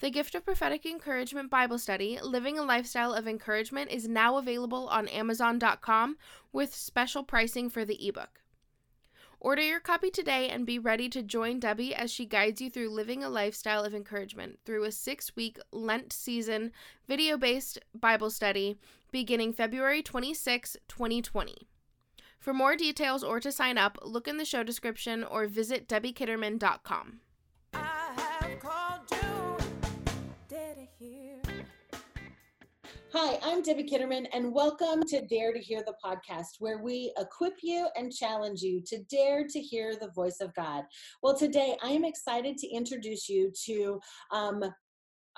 The 0.00 0.10
Gift 0.10 0.36
of 0.36 0.44
Prophetic 0.44 0.86
Encouragement 0.86 1.50
Bible 1.50 1.76
Study, 1.76 2.20
Living 2.22 2.56
a 2.56 2.62
Lifestyle 2.62 3.12
of 3.12 3.26
Encouragement, 3.26 3.90
is 3.90 4.06
now 4.06 4.36
available 4.36 4.86
on 4.88 5.08
Amazon.com 5.08 6.16
with 6.52 6.72
special 6.72 7.24
pricing 7.24 7.68
for 7.68 7.84
the 7.84 8.06
ebook. 8.06 8.42
Order 9.40 9.62
your 9.62 9.80
copy 9.80 10.10
today 10.10 10.50
and 10.50 10.64
be 10.64 10.78
ready 10.78 11.08
to 11.08 11.20
join 11.20 11.58
Debbie 11.58 11.96
as 11.96 12.12
she 12.12 12.26
guides 12.26 12.60
you 12.60 12.70
through 12.70 12.90
living 12.90 13.24
a 13.24 13.28
lifestyle 13.28 13.82
of 13.82 13.92
encouragement 13.92 14.60
through 14.64 14.84
a 14.84 14.92
six 14.92 15.34
week 15.34 15.58
Lent 15.72 16.12
season 16.12 16.70
video 17.08 17.36
based 17.36 17.80
Bible 17.92 18.30
study 18.30 18.78
beginning 19.10 19.52
February 19.52 20.00
26, 20.00 20.76
2020. 20.86 21.68
For 22.38 22.54
more 22.54 22.76
details 22.76 23.24
or 23.24 23.40
to 23.40 23.50
sign 23.50 23.76
up, 23.76 23.98
look 24.04 24.28
in 24.28 24.36
the 24.36 24.44
show 24.44 24.62
description 24.62 25.24
or 25.24 25.48
visit 25.48 25.88
DebbieKitterman.com. 25.88 27.20
Hi, 33.14 33.38
I'm 33.42 33.62
Debbie 33.62 33.88
Kitterman, 33.88 34.26
and 34.34 34.52
welcome 34.52 35.02
to 35.04 35.24
Dare 35.24 35.54
to 35.54 35.58
Hear 35.58 35.82
the 35.82 35.94
podcast, 36.04 36.56
where 36.58 36.82
we 36.82 37.10
equip 37.16 37.54
you 37.62 37.88
and 37.96 38.12
challenge 38.12 38.60
you 38.60 38.82
to 38.86 38.98
dare 39.04 39.46
to 39.46 39.58
hear 39.58 39.96
the 39.96 40.10
voice 40.10 40.40
of 40.42 40.54
God. 40.54 40.84
Well, 41.22 41.34
today 41.34 41.74
I 41.82 41.92
am 41.92 42.04
excited 42.04 42.58
to 42.58 42.68
introduce 42.68 43.26
you 43.26 43.50
to 43.64 43.98
um, 44.30 44.62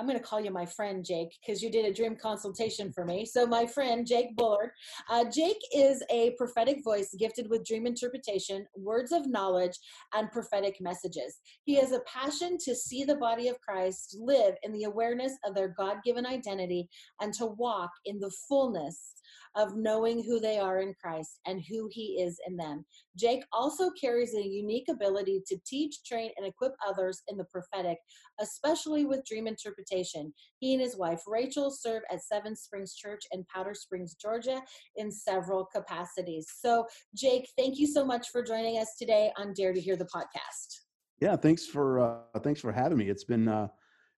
I'm 0.00 0.06
going 0.06 0.18
to 0.18 0.24
call 0.24 0.40
you 0.40 0.50
my 0.50 0.64
friend 0.64 1.04
Jake 1.04 1.36
because 1.44 1.62
you 1.62 1.70
did 1.70 1.84
a 1.84 1.92
dream 1.92 2.16
consultation 2.16 2.90
for 2.90 3.04
me. 3.04 3.26
So, 3.26 3.46
my 3.46 3.66
friend 3.66 4.06
Jake 4.06 4.34
Bullard. 4.34 4.70
Uh, 5.10 5.26
Jake 5.30 5.60
is 5.76 6.02
a 6.10 6.30
prophetic 6.38 6.82
voice 6.82 7.14
gifted 7.18 7.50
with 7.50 7.66
dream 7.66 7.86
interpretation, 7.86 8.64
words 8.74 9.12
of 9.12 9.28
knowledge, 9.28 9.78
and 10.14 10.30
prophetic 10.30 10.76
messages. 10.80 11.36
He 11.64 11.74
has 11.74 11.92
a 11.92 12.00
passion 12.06 12.56
to 12.64 12.74
see 12.74 13.04
the 13.04 13.16
body 13.16 13.48
of 13.48 13.60
Christ 13.60 14.16
live 14.18 14.54
in 14.62 14.72
the 14.72 14.84
awareness 14.84 15.34
of 15.44 15.54
their 15.54 15.68
God 15.68 15.98
given 16.02 16.24
identity 16.24 16.88
and 17.20 17.34
to 17.34 17.44
walk 17.44 17.90
in 18.06 18.18
the 18.20 18.32
fullness 18.48 19.12
of 19.56 19.76
knowing 19.76 20.22
who 20.22 20.40
they 20.40 20.58
are 20.58 20.80
in 20.80 20.94
Christ 21.02 21.40
and 21.46 21.62
who 21.68 21.88
He 21.90 22.22
is 22.22 22.38
in 22.46 22.56
them. 22.56 22.84
Jake 23.16 23.42
also 23.52 23.90
carries 24.00 24.34
a 24.34 24.46
unique 24.46 24.88
ability 24.88 25.42
to 25.46 25.58
teach, 25.66 26.02
train, 26.04 26.30
and 26.36 26.46
equip 26.46 26.72
others 26.86 27.22
in 27.28 27.36
the 27.36 27.44
prophetic, 27.44 27.98
especially 28.40 29.04
with 29.04 29.24
dream 29.26 29.46
interpretation. 29.46 30.32
He 30.58 30.74
and 30.74 30.82
his 30.82 30.96
wife, 30.96 31.22
Rachel, 31.26 31.70
serve 31.70 32.02
at 32.10 32.22
Seven 32.22 32.56
Springs 32.56 32.94
Church 32.94 33.24
in 33.32 33.44
Powder 33.52 33.74
Springs, 33.74 34.14
Georgia, 34.14 34.62
in 34.96 35.10
several 35.10 35.66
capacities. 35.66 36.46
So, 36.60 36.86
Jake, 37.14 37.48
thank 37.58 37.78
you 37.78 37.86
so 37.86 38.04
much 38.04 38.28
for 38.30 38.42
joining 38.42 38.78
us 38.78 38.96
today 38.98 39.32
on 39.36 39.52
Dare 39.54 39.72
to 39.72 39.80
Hear 39.80 39.96
the 39.96 40.06
podcast. 40.06 40.80
Yeah, 41.20 41.36
thanks 41.36 41.66
for 41.66 42.00
uh, 42.00 42.38
thanks 42.42 42.60
for 42.60 42.72
having 42.72 42.98
me. 42.98 43.08
It's 43.08 43.24
been 43.24 43.46
uh, 43.46 43.68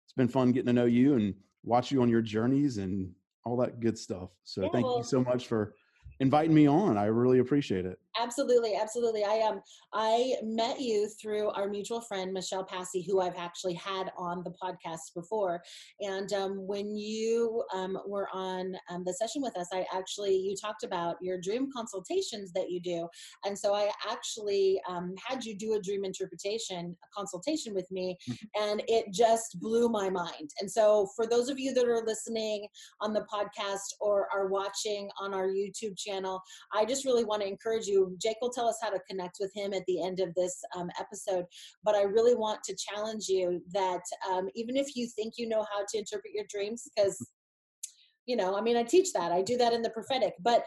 it's 0.04 0.12
been 0.12 0.28
fun 0.28 0.52
getting 0.52 0.66
to 0.66 0.72
know 0.72 0.84
you 0.84 1.14
and 1.14 1.34
watch 1.64 1.90
you 1.90 2.02
on 2.02 2.08
your 2.08 2.22
journeys 2.22 2.78
and 2.78 3.10
all 3.44 3.56
that 3.58 3.80
good 3.80 3.98
stuff. 3.98 4.30
So 4.44 4.62
yeah, 4.62 4.68
thank 4.72 4.86
well, 4.86 4.98
you 4.98 5.04
so 5.04 5.22
much 5.22 5.46
for 5.46 5.74
inviting 6.20 6.54
me 6.54 6.68
on. 6.68 6.96
I 6.96 7.06
really 7.06 7.38
appreciate 7.38 7.84
it. 7.84 7.98
Absolutely, 8.20 8.74
absolutely. 8.76 9.24
I 9.24 9.40
um 9.48 9.60
I 9.94 10.34
met 10.42 10.80
you 10.80 11.08
through 11.20 11.48
our 11.50 11.68
mutual 11.68 12.00
friend 12.02 12.32
Michelle 12.32 12.64
Passy, 12.64 13.02
who 13.02 13.20
I've 13.20 13.36
actually 13.38 13.74
had 13.74 14.10
on 14.18 14.44
the 14.44 14.52
podcast 14.62 15.14
before. 15.14 15.62
And 16.00 16.32
um, 16.32 16.66
when 16.66 16.94
you 16.96 17.64
um, 17.74 17.98
were 18.06 18.28
on 18.32 18.74
um, 18.90 19.02
the 19.04 19.14
session 19.14 19.40
with 19.40 19.56
us, 19.56 19.68
I 19.72 19.86
actually 19.94 20.36
you 20.36 20.54
talked 20.60 20.82
about 20.82 21.16
your 21.22 21.40
dream 21.40 21.68
consultations 21.74 22.52
that 22.52 22.70
you 22.70 22.80
do, 22.80 23.08
and 23.46 23.58
so 23.58 23.74
I 23.74 23.90
actually 24.10 24.80
um, 24.88 25.14
had 25.16 25.44
you 25.44 25.56
do 25.56 25.74
a 25.74 25.80
dream 25.80 26.04
interpretation 26.04 26.94
a 27.02 27.18
consultation 27.18 27.74
with 27.74 27.90
me, 27.90 28.18
mm-hmm. 28.28 28.62
and 28.70 28.82
it 28.88 29.06
just 29.12 29.58
blew 29.60 29.88
my 29.88 30.10
mind. 30.10 30.50
And 30.60 30.70
so 30.70 31.08
for 31.16 31.26
those 31.26 31.48
of 31.48 31.58
you 31.58 31.72
that 31.74 31.88
are 31.88 32.04
listening 32.04 32.66
on 33.00 33.14
the 33.14 33.24
podcast 33.32 33.94
or 34.00 34.28
are 34.32 34.48
watching 34.48 35.08
on 35.18 35.32
our 35.32 35.48
YouTube 35.48 35.96
channel, 35.96 36.42
I 36.74 36.84
just 36.84 37.06
really 37.06 37.24
want 37.24 37.40
to 37.42 37.48
encourage 37.48 37.86
you 37.86 38.01
Jake 38.20 38.36
will 38.40 38.50
tell 38.50 38.68
us 38.68 38.78
how 38.82 38.90
to 38.90 39.00
connect 39.08 39.38
with 39.40 39.52
him 39.54 39.72
at 39.72 39.84
the 39.86 40.02
end 40.02 40.20
of 40.20 40.34
this 40.34 40.62
um, 40.76 40.90
episode. 40.98 41.44
But 41.84 41.94
I 41.94 42.02
really 42.02 42.34
want 42.34 42.62
to 42.64 42.76
challenge 42.76 43.28
you 43.28 43.62
that 43.72 44.02
um, 44.30 44.48
even 44.54 44.76
if 44.76 44.94
you 44.96 45.08
think 45.08 45.34
you 45.36 45.48
know 45.48 45.64
how 45.72 45.84
to 45.88 45.98
interpret 45.98 46.32
your 46.34 46.44
dreams, 46.50 46.88
because 46.94 47.24
you 48.26 48.36
know 48.36 48.56
i 48.56 48.60
mean 48.60 48.76
i 48.76 48.82
teach 48.82 49.12
that 49.12 49.32
i 49.32 49.42
do 49.42 49.56
that 49.56 49.72
in 49.72 49.82
the 49.82 49.90
prophetic 49.90 50.34
but 50.40 50.64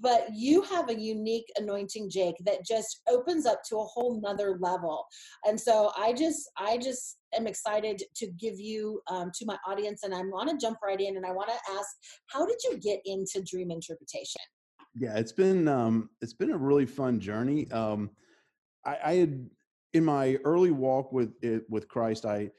but 0.00 0.26
you 0.32 0.62
have 0.62 0.88
a 0.88 1.00
unique 1.00 1.46
anointing 1.56 2.10
jake 2.10 2.36
that 2.44 2.64
just 2.66 3.00
opens 3.08 3.46
up 3.46 3.62
to 3.64 3.76
a 3.76 3.84
whole 3.84 4.20
nother 4.20 4.58
level 4.60 5.04
and 5.46 5.58
so 5.58 5.90
i 5.96 6.12
just 6.12 6.50
i 6.58 6.76
just 6.76 7.18
am 7.34 7.46
excited 7.46 8.02
to 8.14 8.26
give 8.38 8.58
you 8.58 9.00
um, 9.10 9.30
to 9.34 9.46
my 9.46 9.56
audience 9.66 10.02
and 10.02 10.14
i 10.14 10.20
want 10.20 10.50
to 10.50 10.56
jump 10.56 10.78
right 10.84 11.00
in 11.00 11.16
and 11.16 11.24
i 11.24 11.30
want 11.30 11.48
to 11.48 11.72
ask 11.72 11.88
how 12.26 12.44
did 12.44 12.58
you 12.64 12.76
get 12.78 13.00
into 13.04 13.42
dream 13.42 13.70
interpretation 13.70 14.42
yeah, 14.98 15.16
it's 15.16 15.32
been 15.32 15.68
um, 15.68 16.10
it's 16.20 16.32
been 16.32 16.50
a 16.50 16.58
really 16.58 16.86
fun 16.86 17.20
journey. 17.20 17.70
Um, 17.70 18.10
I, 18.84 18.98
I 19.04 19.14
had 19.14 19.48
in 19.92 20.04
my 20.04 20.36
early 20.44 20.70
walk 20.70 21.12
with 21.12 21.32
it 21.42 21.64
with 21.68 21.88
Christ, 21.88 22.24
I 22.24 22.50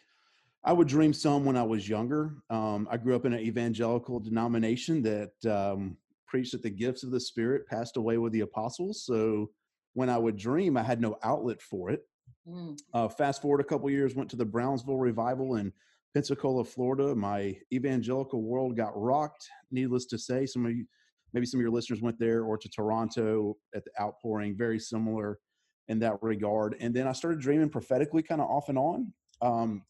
I 0.64 0.74
would 0.74 0.88
dream 0.88 1.14
some 1.14 1.44
when 1.46 1.58
I 1.58 1.64
was 1.64 1.90
younger. 1.90 2.36
Um, 2.50 2.88
I 2.90 2.98
grew 2.98 3.16
up 3.16 3.26
in 3.26 3.34
an 3.34 3.40
evangelical 3.40 4.20
denomination 4.20 5.02
that 5.04 5.52
um, 5.52 5.98
preached 6.28 6.52
that 6.52 6.62
the 6.62 6.70
gifts 6.70 7.04
of 7.04 7.12
the 7.12 7.20
Spirit 7.20 7.68
passed 7.68 7.98
away 7.98 8.18
with 8.18 8.32
the 8.32 8.42
apostles. 8.42 9.04
So 9.06 9.50
when 9.94 10.10
I 10.10 10.18
would 10.18 10.38
dream, 10.38 10.78
I 10.78 10.84
had 10.84 11.02
no 11.02 11.18
outlet 11.24 11.62
for 11.62 11.90
it. 11.90 12.02
Mm. 12.48 12.78
Uh, 12.94 13.08
fast 13.08 13.42
forward 13.42 13.62
a 13.62 13.66
couple 13.66 13.90
years, 13.90 14.16
went 14.16 14.30
to 14.30 14.36
the 14.36 14.46
Brownsville 14.46 14.98
revival 14.98 15.56
in 15.56 15.74
Pensacola, 16.14 16.64
Florida. 16.64 17.16
My 17.16 17.58
evangelical 17.74 18.44
world 18.44 18.78
got 18.78 18.94
rocked. 18.96 19.48
Needless 19.72 20.06
to 20.08 20.18
say, 20.18 20.46
some 20.46 20.66
of 20.66 20.72
you 20.74 20.86
maybe 21.34 21.46
some 21.46 21.60
of 21.60 21.62
your 21.62 21.72
listeners 21.72 22.02
went 22.02 22.20
there 22.20 22.44
or 22.44 22.58
to 22.58 22.70
Toronto 22.70 23.58
at 23.76 23.84
the 23.86 23.92
outpouring, 24.02 24.58
very 24.58 24.80
similar 24.80 25.40
in 25.88 26.00
that 26.00 26.22
regard. 26.22 26.76
And 26.80 26.94
then 26.94 27.08
I 27.08 27.12
started 27.12 27.40
dreaming 27.40 27.70
prophetically 27.70 28.24
kind 28.24 28.42
of 28.42 28.50
off 28.50 28.70
and 28.70 28.78
on. 28.78 29.14
Um, 29.42 29.84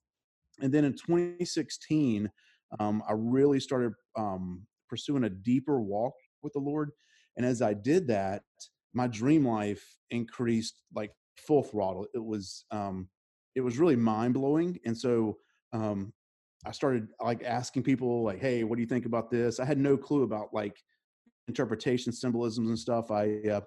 and 0.61 0.73
then 0.73 0.85
in 0.85 0.93
2016, 0.93 2.29
um, 2.79 3.03
I 3.07 3.13
really 3.15 3.59
started 3.59 3.93
um, 4.17 4.65
pursuing 4.89 5.25
a 5.25 5.29
deeper 5.29 5.81
walk 5.81 6.13
with 6.41 6.53
the 6.53 6.59
Lord. 6.59 6.91
And 7.37 7.45
as 7.45 7.61
I 7.61 7.73
did 7.73 8.07
that, 8.07 8.43
my 8.93 9.07
dream 9.07 9.47
life 9.47 9.83
increased 10.09 10.81
like 10.93 11.11
full 11.37 11.63
throttle. 11.63 12.05
It 12.13 12.23
was 12.23 12.65
um, 12.71 13.07
it 13.55 13.61
was 13.61 13.79
really 13.79 13.95
mind 13.95 14.33
blowing. 14.33 14.79
And 14.85 14.97
so 14.97 15.37
um, 15.73 16.13
I 16.65 16.71
started 16.71 17.07
like 17.21 17.43
asking 17.43 17.83
people 17.83 18.23
like, 18.23 18.39
"Hey, 18.39 18.63
what 18.63 18.75
do 18.75 18.81
you 18.81 18.87
think 18.87 19.05
about 19.05 19.31
this?" 19.31 19.59
I 19.59 19.65
had 19.65 19.77
no 19.77 19.97
clue 19.97 20.23
about 20.23 20.53
like 20.53 20.77
interpretation 21.47 22.11
symbolisms 22.11 22.69
and 22.69 22.79
stuff 22.79 23.11
i 23.11 23.37
uh, 23.49 23.61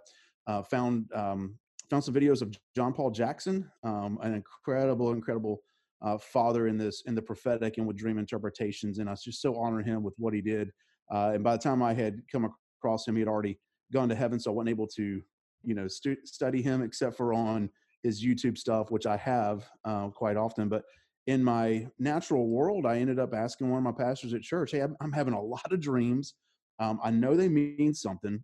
uh, 0.47 0.63
found 0.63 1.07
um, 1.15 1.57
found 1.91 2.03
some 2.03 2.15
videos 2.15 2.43
of 2.43 2.55
john 2.77 2.93
paul 2.93 3.11
jackson 3.11 3.69
um, 3.85 4.19
an 4.23 4.35
incredible 4.35 5.13
incredible 5.13 5.61
uh, 6.03 6.19
father 6.19 6.67
in 6.67 6.77
this 6.77 7.03
in 7.07 7.15
the 7.15 7.23
prophetic 7.23 7.79
and 7.79 7.87
with 7.87 7.97
dream 7.97 8.19
interpretations 8.19 8.99
and 8.99 9.09
i 9.09 9.15
just 9.15 9.41
so 9.41 9.57
honored 9.57 9.87
him 9.87 10.03
with 10.03 10.15
what 10.19 10.35
he 10.35 10.41
did 10.41 10.71
uh, 11.13 11.33
and 11.35 11.43
by 11.43 11.53
the 11.53 11.63
time 11.63 11.83
i 11.83 11.93
had 11.93 12.21
come 12.31 12.51
across 12.79 13.07
him 13.07 13.15
he 13.15 13.21
had 13.21 13.29
already 13.29 13.59
gone 13.93 14.09
to 14.09 14.15
heaven 14.15 14.39
so 14.39 14.51
i 14.51 14.55
wasn't 14.55 14.69
able 14.69 14.87
to 14.87 15.21
you 15.63 15.75
know 15.75 15.89
stu- 15.89 16.17
study 16.25 16.63
him 16.63 16.83
except 16.83 17.17
for 17.17 17.33
on 17.33 17.71
his 18.03 18.25
youtube 18.25 18.59
stuff 18.59 18.91
which 18.91 19.07
i 19.07 19.17
have 19.17 19.69
uh, 19.85 20.09
quite 20.09 20.37
often 20.37 20.69
but 20.69 20.83
in 21.27 21.43
my 21.43 21.87
natural 21.99 22.49
world 22.49 22.87
i 22.87 22.99
ended 22.99 23.19
up 23.19 23.33
asking 23.35 23.71
one 23.71 23.79
of 23.79 23.85
my 23.85 24.05
pastors 24.05 24.35
at 24.35 24.43
church 24.43 24.73
hey 24.73 24.81
i'm, 24.81 24.97
I'm 25.01 25.13
having 25.13 25.35
a 25.35 25.41
lot 25.41 25.73
of 25.73 25.81
dreams 25.81 26.35
um, 26.79 27.01
I 27.03 27.11
know 27.11 27.37
they 27.37 27.49
mean 27.49 27.95
something. 27.95 28.43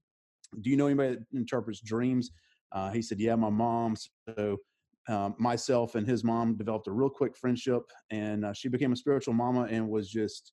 Do 0.61 0.71
you 0.71 0.77
know 0.77 0.87
anybody 0.87 1.17
that 1.17 1.27
interprets 1.33 1.81
dreams? 1.81 2.31
Uh, 2.73 2.91
he 2.91 3.03
said, 3.03 3.19
Yeah, 3.19 3.37
my 3.37 3.51
mom. 3.51 3.97
So 4.37 4.59
um, 5.09 5.35
myself 5.39 5.95
and 5.95 6.07
his 6.07 6.23
mom 6.23 6.57
developed 6.57 6.87
a 6.87 6.93
real 6.93 7.11
quick 7.11 7.37
friendship, 7.37 7.83
and 8.11 8.45
uh, 8.45 8.53
she 8.53 8.69
became 8.69 8.93
a 8.93 8.97
spiritual 8.97 9.35
mama 9.35 9.63
and 9.71 9.89
was 9.89 10.09
just 10.09 10.53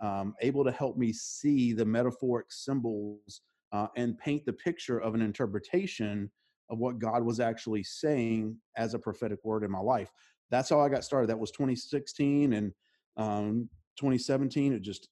um, 0.00 0.34
able 0.40 0.64
to 0.64 0.70
help 0.70 0.96
me 0.96 1.12
see 1.12 1.72
the 1.72 1.84
metaphoric 1.84 2.46
symbols 2.50 3.42
uh, 3.72 3.88
and 3.96 4.18
paint 4.18 4.46
the 4.46 4.52
picture 4.52 4.98
of 4.98 5.14
an 5.14 5.20
interpretation 5.20 6.30
of 6.70 6.78
what 6.78 6.98
God 6.98 7.22
was 7.24 7.40
actually 7.40 7.82
saying 7.82 8.56
as 8.76 8.94
a 8.94 8.98
prophetic 8.98 9.38
word 9.44 9.64
in 9.64 9.70
my 9.70 9.80
life. 9.80 10.10
That's 10.50 10.70
how 10.70 10.80
I 10.80 10.88
got 10.88 11.04
started. 11.04 11.28
That 11.28 11.38
was 11.38 11.50
2016 11.50 12.52
and 12.52 12.72
um, 13.16 13.68
2017. 13.98 14.72
It 14.72 14.82
just 14.82 15.08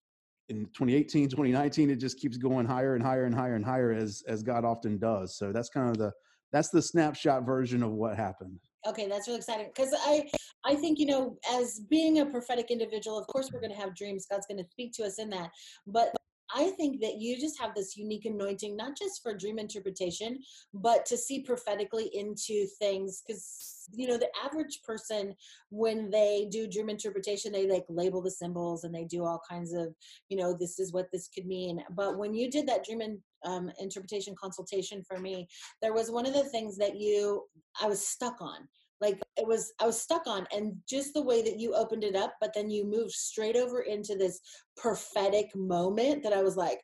in 0.48 0.66
2018 0.66 1.28
2019 1.28 1.90
it 1.90 1.96
just 1.96 2.18
keeps 2.18 2.36
going 2.36 2.66
higher 2.66 2.94
and 2.94 3.02
higher 3.02 3.24
and 3.24 3.34
higher 3.34 3.56
and 3.56 3.64
higher 3.64 3.92
as 3.92 4.22
as 4.28 4.42
god 4.42 4.64
often 4.64 4.98
does. 4.98 5.36
So 5.36 5.52
that's 5.52 5.68
kind 5.68 5.90
of 5.90 5.98
the 5.98 6.12
that's 6.52 6.68
the 6.68 6.82
snapshot 6.82 7.44
version 7.44 7.82
of 7.82 7.92
what 7.92 8.16
happened. 8.16 8.60
Okay 8.86 9.08
that's 9.08 9.26
really 9.26 9.38
exciting 9.38 9.70
because 9.74 9.92
i 10.04 10.24
i 10.64 10.74
think 10.74 10.98
you 10.98 11.06
know 11.06 11.36
as 11.52 11.80
being 11.90 12.20
a 12.20 12.26
prophetic 12.26 12.70
individual 12.70 13.18
of 13.18 13.26
course 13.26 13.50
we're 13.52 13.60
going 13.60 13.72
to 13.72 13.78
have 13.78 13.96
dreams 13.96 14.26
god's 14.30 14.46
going 14.46 14.62
to 14.62 14.70
speak 14.70 14.92
to 14.92 15.02
us 15.02 15.18
in 15.18 15.28
that 15.28 15.50
but 15.88 16.14
I 16.54 16.70
think 16.70 17.00
that 17.00 17.16
you 17.18 17.38
just 17.38 17.60
have 17.60 17.74
this 17.74 17.96
unique 17.96 18.24
anointing, 18.24 18.76
not 18.76 18.96
just 18.96 19.22
for 19.22 19.34
dream 19.34 19.58
interpretation, 19.58 20.38
but 20.74 21.04
to 21.06 21.16
see 21.16 21.40
prophetically 21.42 22.10
into 22.12 22.66
things. 22.78 23.22
Because, 23.26 23.88
you 23.92 24.06
know, 24.06 24.16
the 24.16 24.30
average 24.44 24.80
person, 24.82 25.34
when 25.70 26.10
they 26.10 26.48
do 26.50 26.68
dream 26.68 26.88
interpretation, 26.88 27.52
they 27.52 27.68
like 27.68 27.84
label 27.88 28.22
the 28.22 28.30
symbols 28.30 28.84
and 28.84 28.94
they 28.94 29.04
do 29.04 29.24
all 29.24 29.40
kinds 29.48 29.72
of, 29.72 29.94
you 30.28 30.36
know, 30.36 30.56
this 30.58 30.78
is 30.78 30.92
what 30.92 31.06
this 31.12 31.28
could 31.28 31.46
mean. 31.46 31.82
But 31.90 32.18
when 32.18 32.34
you 32.34 32.50
did 32.50 32.66
that 32.68 32.84
dream 32.84 33.00
in, 33.00 33.20
um, 33.44 33.70
interpretation 33.80 34.34
consultation 34.40 35.02
for 35.02 35.18
me, 35.18 35.48
there 35.82 35.94
was 35.94 36.10
one 36.10 36.26
of 36.26 36.34
the 36.34 36.44
things 36.44 36.76
that 36.78 36.96
you, 36.96 37.44
I 37.80 37.86
was 37.86 38.06
stuck 38.06 38.40
on 38.40 38.68
like 39.00 39.20
it 39.36 39.46
was 39.46 39.72
i 39.80 39.86
was 39.86 40.00
stuck 40.00 40.26
on 40.26 40.46
and 40.54 40.74
just 40.88 41.14
the 41.14 41.22
way 41.22 41.42
that 41.42 41.58
you 41.58 41.74
opened 41.74 42.04
it 42.04 42.16
up 42.16 42.34
but 42.40 42.52
then 42.54 42.70
you 42.70 42.84
moved 42.84 43.12
straight 43.12 43.56
over 43.56 43.82
into 43.82 44.16
this 44.16 44.40
prophetic 44.76 45.54
moment 45.54 46.22
that 46.22 46.32
i 46.32 46.42
was 46.42 46.56
like 46.56 46.80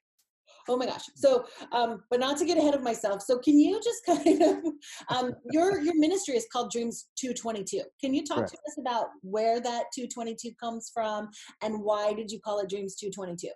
oh 0.69 0.77
my 0.77 0.87
gosh. 0.87 1.03
So 1.17 1.45
um 1.73 2.03
but 2.11 2.21
not 2.21 2.37
to 2.39 2.45
get 2.45 2.59
ahead 2.59 2.75
of 2.75 2.83
myself 2.83 3.23
so 3.23 3.39
can 3.39 3.59
you 3.59 3.81
just 3.83 4.05
kind 4.25 4.43
of 4.43 4.57
um 5.09 5.33
your 5.51 5.81
your 5.81 5.99
ministry 5.99 6.37
is 6.37 6.47
called 6.53 6.71
dreams 6.71 7.09
222 7.17 7.83
can 8.01 8.15
you 8.15 8.25
talk 8.25 8.47
to 8.47 8.57
us 8.57 8.79
about 8.79 9.07
where 9.23 9.61
that 9.61 9.85
222 9.95 10.51
comes 10.61 10.91
from 10.93 11.29
and 11.63 11.83
why 11.83 12.13
did 12.13 12.31
you 12.31 12.41
call 12.41 12.61
it 12.61 12.69
dreams 12.69 12.97
222 12.97 13.49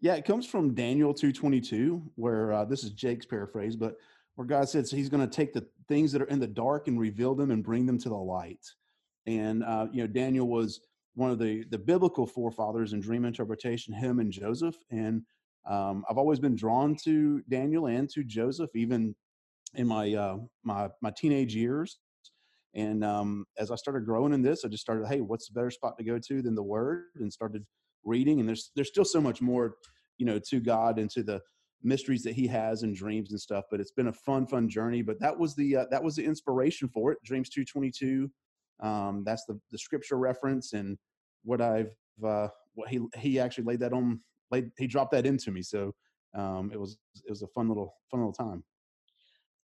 yeah 0.00 0.14
it 0.14 0.24
comes 0.24 0.46
from 0.46 0.74
daniel 0.74 1.12
222 1.12 2.02
where 2.16 2.52
uh, 2.52 2.64
this 2.64 2.84
is 2.84 2.90
jake's 2.90 3.26
paraphrase 3.26 3.76
but 3.76 3.96
where 4.36 4.46
God 4.46 4.68
says 4.68 4.90
He's 4.90 5.08
going 5.08 5.28
to 5.28 5.34
take 5.34 5.52
the 5.52 5.66
things 5.88 6.12
that 6.12 6.22
are 6.22 6.26
in 6.26 6.38
the 6.38 6.46
dark 6.46 6.88
and 6.88 6.98
reveal 6.98 7.34
them 7.34 7.50
and 7.50 7.64
bring 7.64 7.86
them 7.86 7.98
to 7.98 8.08
the 8.08 8.16
light. 8.16 8.64
And 9.26 9.64
uh, 9.64 9.88
you 9.92 10.02
know, 10.02 10.06
Daniel 10.06 10.46
was 10.46 10.80
one 11.14 11.30
of 11.30 11.38
the 11.38 11.64
the 11.70 11.78
biblical 11.78 12.26
forefathers 12.26 12.92
in 12.92 13.00
dream 13.00 13.24
interpretation. 13.24 13.92
Him 13.92 14.20
and 14.20 14.30
Joseph, 14.30 14.76
and 14.90 15.22
um, 15.68 16.04
I've 16.08 16.18
always 16.18 16.38
been 16.38 16.54
drawn 16.54 16.96
to 17.04 17.42
Daniel 17.48 17.86
and 17.86 18.08
to 18.10 18.22
Joseph, 18.22 18.70
even 18.74 19.14
in 19.74 19.86
my 19.86 20.14
uh, 20.14 20.36
my 20.62 20.90
my 21.00 21.10
teenage 21.10 21.54
years. 21.54 21.98
And 22.74 23.02
um, 23.02 23.46
as 23.58 23.70
I 23.70 23.76
started 23.76 24.04
growing 24.04 24.34
in 24.34 24.42
this, 24.42 24.62
I 24.62 24.68
just 24.68 24.82
started, 24.82 25.06
hey, 25.08 25.22
what's 25.22 25.48
the 25.48 25.54
better 25.54 25.70
spot 25.70 25.96
to 25.96 26.04
go 26.04 26.18
to 26.18 26.42
than 26.42 26.54
the 26.54 26.62
Word? 26.62 27.04
And 27.18 27.32
started 27.32 27.64
reading. 28.04 28.38
And 28.38 28.48
there's 28.48 28.70
there's 28.76 28.88
still 28.88 29.04
so 29.04 29.20
much 29.20 29.40
more, 29.40 29.76
you 30.18 30.26
know, 30.26 30.38
to 30.50 30.60
God 30.60 30.98
and 30.98 31.10
to 31.10 31.22
the 31.22 31.40
mysteries 31.82 32.22
that 32.22 32.34
he 32.34 32.46
has 32.46 32.82
and 32.82 32.94
dreams 32.94 33.30
and 33.30 33.40
stuff. 33.40 33.64
But 33.70 33.80
it's 33.80 33.90
been 33.92 34.08
a 34.08 34.12
fun, 34.12 34.46
fun 34.46 34.68
journey. 34.68 35.02
But 35.02 35.20
that 35.20 35.36
was 35.38 35.54
the 35.54 35.76
uh, 35.76 35.84
that 35.90 36.02
was 36.02 36.16
the 36.16 36.24
inspiration 36.24 36.88
for 36.88 37.12
it. 37.12 37.18
Dreams 37.24 37.48
two 37.48 37.64
twenty 37.64 37.90
two. 37.90 38.30
Um, 38.80 39.22
that's 39.24 39.44
the 39.46 39.58
the 39.70 39.78
scripture 39.78 40.18
reference 40.18 40.72
and 40.72 40.98
what 41.44 41.60
I've 41.60 41.94
uh, 42.24 42.48
what 42.74 42.88
he 42.88 43.00
he 43.16 43.40
actually 43.40 43.64
laid 43.64 43.80
that 43.80 43.92
on 43.92 44.20
laid 44.50 44.70
he 44.78 44.86
dropped 44.86 45.12
that 45.12 45.26
into 45.26 45.50
me. 45.50 45.62
So 45.62 45.94
um, 46.34 46.70
it 46.72 46.78
was 46.78 46.98
it 47.24 47.30
was 47.30 47.42
a 47.42 47.48
fun 47.48 47.68
little 47.68 47.94
fun 48.10 48.20
little 48.20 48.32
time. 48.32 48.62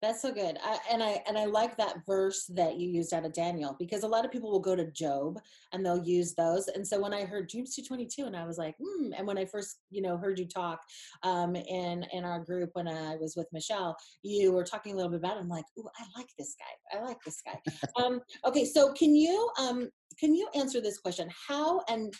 That's 0.01 0.21
so 0.21 0.31
good. 0.31 0.57
I, 0.63 0.77
and 0.89 1.03
I 1.03 1.21
and 1.27 1.37
I 1.37 1.43
like 1.43 1.75
that 1.75 2.05
verse 2.05 2.45
that 2.55 2.79
you 2.79 2.89
used 2.89 3.13
out 3.13 3.25
of 3.25 3.33
Daniel 3.33 3.75
because 3.77 4.03
a 4.03 4.07
lot 4.07 4.23
of 4.23 4.31
people 4.31 4.49
will 4.49 4.61
go 4.61 4.73
to 4.73 4.89
Job 4.91 5.39
and 5.73 5.85
they'll 5.85 6.03
use 6.03 6.33
those. 6.35 6.69
And 6.69 6.87
so 6.87 7.01
when 7.01 7.13
I 7.13 7.25
heard 7.25 7.49
Dreams 7.49 7.75
222 7.75 8.25
and 8.25 8.35
I 8.35 8.45
was 8.45 8.57
like, 8.57 8.75
hmm. 8.81 9.11
And 9.17 9.27
when 9.27 9.37
I 9.37 9.43
first, 9.43 9.79
you 9.89 10.01
know, 10.01 10.15
heard 10.15 10.39
you 10.39 10.47
talk 10.47 10.81
um, 11.23 11.55
in 11.55 12.05
in 12.13 12.23
our 12.23 12.39
group 12.39 12.69
when 12.73 12.87
I 12.87 13.17
was 13.17 13.35
with 13.35 13.47
Michelle, 13.51 13.97
you 14.23 14.53
were 14.53 14.63
talking 14.63 14.93
a 14.93 14.95
little 14.95 15.11
bit 15.11 15.19
about 15.19 15.35
it. 15.35 15.41
I'm 15.41 15.49
like, 15.49 15.65
oh, 15.77 15.89
I 15.99 16.05
like 16.17 16.29
this 16.37 16.55
guy. 16.57 16.97
I 16.97 17.03
like 17.03 17.17
this 17.25 17.41
guy. 17.45 17.59
um, 18.01 18.21
okay, 18.45 18.63
so 18.63 18.93
can 18.93 19.13
you 19.13 19.49
um, 19.59 19.89
can 20.17 20.33
you 20.33 20.47
answer 20.55 20.79
this 20.79 20.99
question? 20.99 21.29
How 21.47 21.81
and 21.89 22.13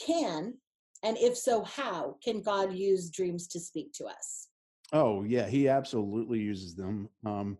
can 0.00 0.54
and 1.02 1.18
if 1.18 1.36
so, 1.36 1.64
how 1.64 2.16
can 2.22 2.42
God 2.42 2.72
use 2.72 3.10
dreams 3.10 3.48
to 3.48 3.60
speak 3.60 3.92
to 3.94 4.04
us? 4.04 4.48
Oh 4.92 5.22
yeah, 5.22 5.46
he 5.46 5.68
absolutely 5.68 6.38
uses 6.40 6.74
them. 6.74 7.08
Um, 7.24 7.58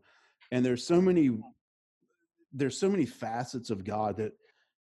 and 0.51 0.65
there's 0.65 0.87
so 0.87 1.01
many, 1.01 1.31
there's 2.53 2.79
so 2.79 2.91
many 2.91 3.07
facets 3.07 3.71
of 3.71 3.85
God 3.85 4.17
that 4.19 4.33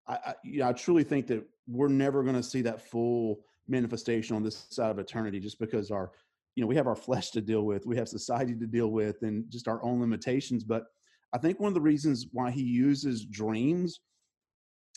I, 0.08 0.14
I, 0.14 0.35
you 0.44 0.61
know, 0.61 0.69
I 0.69 0.73
truly 0.73 1.05
think 1.05 1.29
that 1.29 1.44
we're 1.69 1.88
never 1.88 2.23
going 2.25 2.35
to 2.35 2.43
see 2.43 2.62
that 2.62 2.82
full 2.82 3.44
manifestation 3.69 4.35
on 4.35 4.43
this 4.43 4.67
side 4.70 4.91
of 4.91 4.99
eternity, 4.99 5.38
just 5.38 5.61
because 5.61 5.93
our, 5.93 6.11
you 6.56 6.62
know, 6.62 6.67
we 6.67 6.75
have 6.75 6.88
our 6.88 6.97
flesh 6.97 7.31
to 7.31 7.41
deal 7.41 7.62
with, 7.62 7.87
we 7.87 7.97
have 7.97 8.08
society 8.08 8.56
to 8.56 8.67
deal 8.67 8.88
with, 8.88 9.23
and 9.23 9.49
just 9.49 9.69
our 9.69 9.82
own 9.85 10.00
limitations. 10.00 10.64
But 10.64 10.87
I 11.32 11.38
think 11.38 11.61
one 11.61 11.69
of 11.69 11.75
the 11.75 11.81
reasons 11.81 12.26
why 12.32 12.50
he 12.50 12.62
uses 12.62 13.25
dreams 13.25 14.00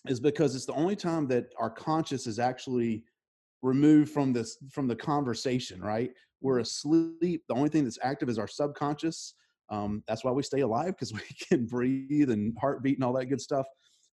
is 0.08 0.20
because 0.20 0.56
it's 0.56 0.66
the 0.66 0.74
only 0.74 0.96
time 0.96 1.28
that 1.28 1.54
our 1.60 1.70
conscious 1.70 2.26
is 2.26 2.40
actually 2.40 3.04
removed 3.64 4.12
from 4.12 4.34
this 4.34 4.58
from 4.72 4.88
the 4.88 4.96
conversation 4.96 5.82
right? 5.82 6.12
We're 6.42 6.60
asleep. 6.60 7.44
The 7.48 7.56
only 7.56 7.70
thing 7.70 7.86
that's 7.86 7.98
active 8.04 8.30
is 8.30 8.38
our 8.38 8.48
subconscious. 8.48 9.34
Um, 9.70 10.04
that's 10.08 10.26
why 10.26 10.32
we 10.32 10.44
stay 10.44 10.60
alive 10.60 10.88
because 10.88 11.14
we 11.14 11.22
can 11.48 11.66
breathe 11.66 12.30
and 12.30 12.56
heartbeat 12.60 12.98
and 12.98 13.04
all 13.04 13.14
that 13.14 13.26
good 13.26 13.42
stuff. 13.42 13.66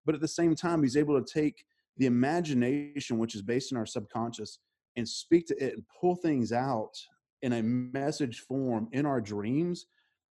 But 0.06 0.14
at 0.14 0.22
the 0.22 0.28
same 0.28 0.54
time 0.54 0.84
he's 0.84 0.98
able 0.98 1.20
to 1.20 1.34
take 1.34 1.64
the 1.98 2.06
imagination 2.06 3.18
which 3.18 3.34
is 3.34 3.42
based 3.42 3.72
in 3.72 3.78
our 3.78 3.86
subconscious 3.86 4.60
and 4.98 5.08
speak 5.08 5.48
to 5.48 5.64
it 5.64 5.74
and 5.74 5.84
pull 6.00 6.16
things 6.16 6.52
out 6.52 6.94
in 7.42 7.54
a 7.54 7.64
message 7.64 8.42
form 8.42 8.88
in 8.92 9.06
our 9.06 9.22
dreams 9.22 9.88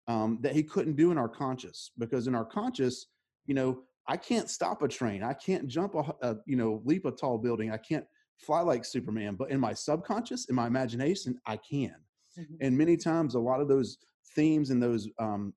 um, 0.09 0.39
that 0.43 0.55
he 0.55 0.63
couldn't 0.63 0.97
do 0.97 1.11
in 1.11 1.19
our 1.19 1.29
conscious. 1.29 1.93
Because 1.97 2.27
in 2.27 2.35
our 2.35 2.45
conscious 2.45 3.07
you 3.47 3.55
know 3.55 3.83
i 4.09 4.17
can't 4.17 4.51
stop 4.51 4.83
a 4.83 4.89
train. 4.89 5.23
I 5.23 5.33
can't 5.35 5.69
jump 5.69 5.95
a, 5.95 6.05
a 6.23 6.37
you 6.47 6.57
know 6.57 6.83
leap 6.85 7.05
a 7.05 7.13
tall 7.13 7.39
building. 7.39 7.71
I 7.71 7.77
can't 7.77 8.05
fly 8.39 8.61
like 8.61 8.85
Superman, 8.85 9.37
but 9.37 9.51
in 9.51 9.61
my 9.61 9.73
subconscious, 9.73 10.47
in 10.49 10.55
my 10.55 10.67
imagination, 10.67 11.39
I 11.47 11.57
can. 11.59 11.95
Mm-hmm. 12.39 12.55
And 12.61 12.77
many 12.77 12.97
times, 12.97 13.35
a 13.35 13.41
lot 13.41 13.61
of 13.61 13.69
those 13.69 13.99
themes 14.35 14.71
and 14.71 14.83
those 14.83 15.09
um, 15.19 15.55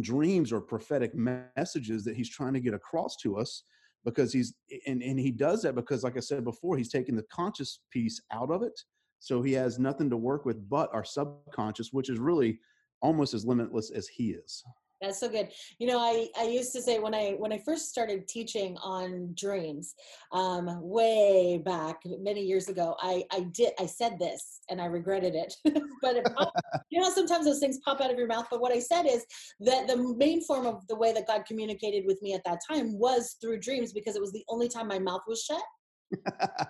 dreams 0.00 0.52
or 0.52 0.60
prophetic 0.60 1.14
messages 1.14 2.04
that 2.04 2.16
he's 2.16 2.30
trying 2.30 2.54
to 2.54 2.60
get 2.60 2.74
across 2.74 3.16
to 3.16 3.36
us 3.36 3.64
because 4.04 4.32
he's 4.32 4.54
and, 4.86 5.02
and 5.02 5.18
he 5.18 5.30
does 5.30 5.62
that 5.62 5.74
because 5.74 6.04
like 6.04 6.16
i 6.16 6.20
said 6.20 6.44
before 6.44 6.76
he's 6.76 6.90
taking 6.90 7.16
the 7.16 7.24
conscious 7.24 7.80
piece 7.90 8.20
out 8.32 8.50
of 8.50 8.62
it 8.62 8.78
so 9.18 9.42
he 9.42 9.52
has 9.52 9.78
nothing 9.78 10.08
to 10.08 10.16
work 10.16 10.44
with 10.44 10.68
but 10.68 10.88
our 10.94 11.04
subconscious 11.04 11.90
which 11.92 12.08
is 12.08 12.18
really 12.18 12.58
almost 13.02 13.34
as 13.34 13.44
limitless 13.44 13.90
as 13.90 14.06
he 14.08 14.30
is 14.30 14.62
that's 15.00 15.18
so 15.18 15.28
good. 15.28 15.48
You 15.78 15.86
know, 15.86 15.98
I, 15.98 16.28
I 16.38 16.44
used 16.44 16.72
to 16.72 16.82
say 16.82 16.98
when 16.98 17.14
I 17.14 17.30
when 17.38 17.52
I 17.52 17.58
first 17.58 17.88
started 17.88 18.28
teaching 18.28 18.76
on 18.78 19.32
dreams, 19.34 19.94
um, 20.32 20.78
way 20.82 21.60
back 21.64 22.02
many 22.04 22.42
years 22.42 22.68
ago, 22.68 22.96
I 23.00 23.24
I 23.32 23.40
did 23.52 23.72
I 23.78 23.86
said 23.86 24.18
this 24.18 24.60
and 24.68 24.80
I 24.80 24.86
regretted 24.86 25.34
it. 25.34 25.54
but 26.02 26.16
it 26.16 26.26
popped, 26.36 26.60
you 26.90 27.00
know, 27.00 27.10
sometimes 27.10 27.46
those 27.46 27.60
things 27.60 27.78
pop 27.84 28.00
out 28.00 28.10
of 28.10 28.18
your 28.18 28.26
mouth. 28.26 28.46
But 28.50 28.60
what 28.60 28.72
I 28.72 28.78
said 28.78 29.06
is 29.06 29.24
that 29.60 29.88
the 29.88 30.14
main 30.18 30.42
form 30.42 30.66
of 30.66 30.86
the 30.88 30.96
way 30.96 31.12
that 31.14 31.26
God 31.26 31.44
communicated 31.46 32.04
with 32.06 32.20
me 32.20 32.34
at 32.34 32.44
that 32.44 32.60
time 32.68 32.98
was 32.98 33.36
through 33.40 33.60
dreams 33.60 33.92
because 33.94 34.16
it 34.16 34.22
was 34.22 34.32
the 34.32 34.44
only 34.48 34.68
time 34.68 34.86
my 34.86 34.98
mouth 34.98 35.22
was 35.26 35.42
shut. 35.42 36.28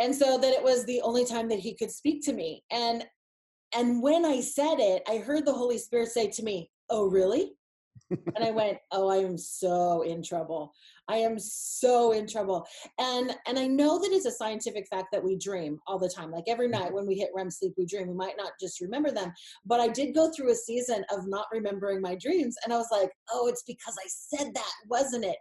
and 0.00 0.14
so 0.14 0.36
that 0.38 0.52
it 0.52 0.62
was 0.62 0.84
the 0.84 1.00
only 1.02 1.24
time 1.24 1.48
that 1.48 1.60
he 1.60 1.74
could 1.76 1.92
speak 1.92 2.24
to 2.24 2.32
me. 2.32 2.64
And 2.72 3.06
and 3.76 4.02
when 4.02 4.24
I 4.24 4.40
said 4.40 4.76
it, 4.78 5.02
I 5.08 5.18
heard 5.18 5.44
the 5.44 5.52
Holy 5.52 5.78
Spirit 5.78 6.08
say 6.08 6.28
to 6.28 6.42
me, 6.42 6.70
Oh, 6.90 7.06
really? 7.06 7.52
And 8.10 8.44
I 8.44 8.50
went, 8.50 8.78
"Oh, 8.92 9.08
I 9.08 9.16
am 9.16 9.36
so 9.36 10.02
in 10.02 10.22
trouble. 10.22 10.72
I 11.08 11.18
am 11.18 11.38
so 11.38 12.12
in 12.12 12.26
trouble." 12.26 12.66
And 12.98 13.36
and 13.46 13.58
I 13.58 13.66
know 13.66 13.98
that 13.98 14.12
it's 14.12 14.26
a 14.26 14.30
scientific 14.30 14.86
fact 14.88 15.08
that 15.12 15.22
we 15.22 15.36
dream 15.36 15.78
all 15.86 15.98
the 15.98 16.08
time. 16.08 16.30
Like 16.30 16.44
every 16.48 16.68
night 16.68 16.92
when 16.92 17.06
we 17.06 17.14
hit 17.14 17.30
REM 17.34 17.50
sleep, 17.50 17.74
we 17.76 17.86
dream. 17.86 18.08
We 18.08 18.14
might 18.14 18.36
not 18.36 18.52
just 18.60 18.80
remember 18.80 19.10
them, 19.10 19.32
but 19.66 19.80
I 19.80 19.88
did 19.88 20.14
go 20.14 20.30
through 20.30 20.50
a 20.50 20.54
season 20.54 21.04
of 21.10 21.26
not 21.26 21.46
remembering 21.52 22.00
my 22.00 22.16
dreams, 22.16 22.56
and 22.64 22.72
I 22.72 22.76
was 22.76 22.88
like, 22.90 23.10
"Oh, 23.30 23.46
it's 23.48 23.64
because 23.66 23.96
I 23.98 24.08
said 24.08 24.54
that, 24.54 24.72
wasn't 24.88 25.24
it?" 25.24 25.36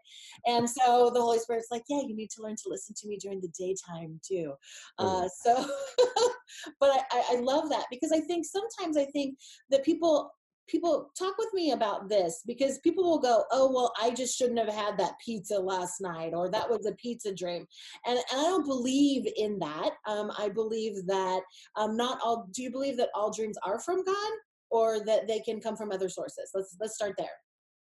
And 0.46 0.70
so 0.70 1.12
the 1.14 1.22
Holy 1.22 1.40
Spirit's 1.40 1.72
like, 1.72 1.84
"Yeah, 1.88 2.02
you 2.06 2.16
need 2.16 2.30
to 2.32 2.42
learn 2.42 2.56
to 2.56 2.70
listen 2.70 2.96
to 2.98 3.08
me 3.08 3.18
during 3.18 3.42
the 3.42 3.52
daytime 3.58 4.20
too." 4.24 4.54
Uh, 5.00 5.28
so, 5.44 5.56
but 6.80 7.06
I, 7.12 7.24
I 7.32 7.36
love 7.40 7.70
that 7.70 7.86
because 7.90 8.12
I 8.12 8.20
think 8.22 8.46
sometimes 8.46 8.98
I 8.98 9.06
think 9.06 9.38
that 9.70 9.84
people 9.84 10.32
people 10.68 11.12
talk 11.18 11.38
with 11.38 11.54
me 11.54 11.72
about 11.72 12.10
this 12.10 12.44
because 12.46 12.80
people 12.80 13.04
will 13.04 13.20
go 13.20 13.44
oh 13.52 13.72
well 13.72 13.94
i 14.02 14.12
just 14.12 14.38
shouldn't 14.38 14.60
have 14.60 14.74
had 14.74 14.98
that 14.98 15.14
pizza 15.24 15.58
last 15.58 16.02
night 16.02 16.34
or 16.34 16.50
that 16.50 16.70
was 16.70 16.86
a 16.86 16.94
pizza 16.94 17.34
dream. 17.34 17.66
And, 18.06 18.18
and 18.18 18.40
i 18.40 18.44
don't 18.44 18.66
believe 18.66 19.26
in 19.38 19.58
that. 19.60 19.92
Um, 20.06 20.32
i 20.38 20.50
believe 20.50 21.06
that 21.08 21.42
um, 21.76 21.96
not 21.96 22.20
all 22.24 22.48
do 22.52 22.64
you 22.64 22.72
believe 22.72 22.98
that 22.98 23.10
all 23.16 23.32
dreams 23.32 23.58
are 23.64 23.80
from 23.80 24.04
god 24.04 24.32
or 24.70 25.04
that 25.06 25.28
they 25.28 25.40
can 25.40 25.62
come 25.62 25.78
from 25.78 25.92
other 25.92 26.10
sources? 26.10 26.52
Let's 26.54 26.76
let's 26.80 26.96
start 26.96 27.16
there. 27.18 27.28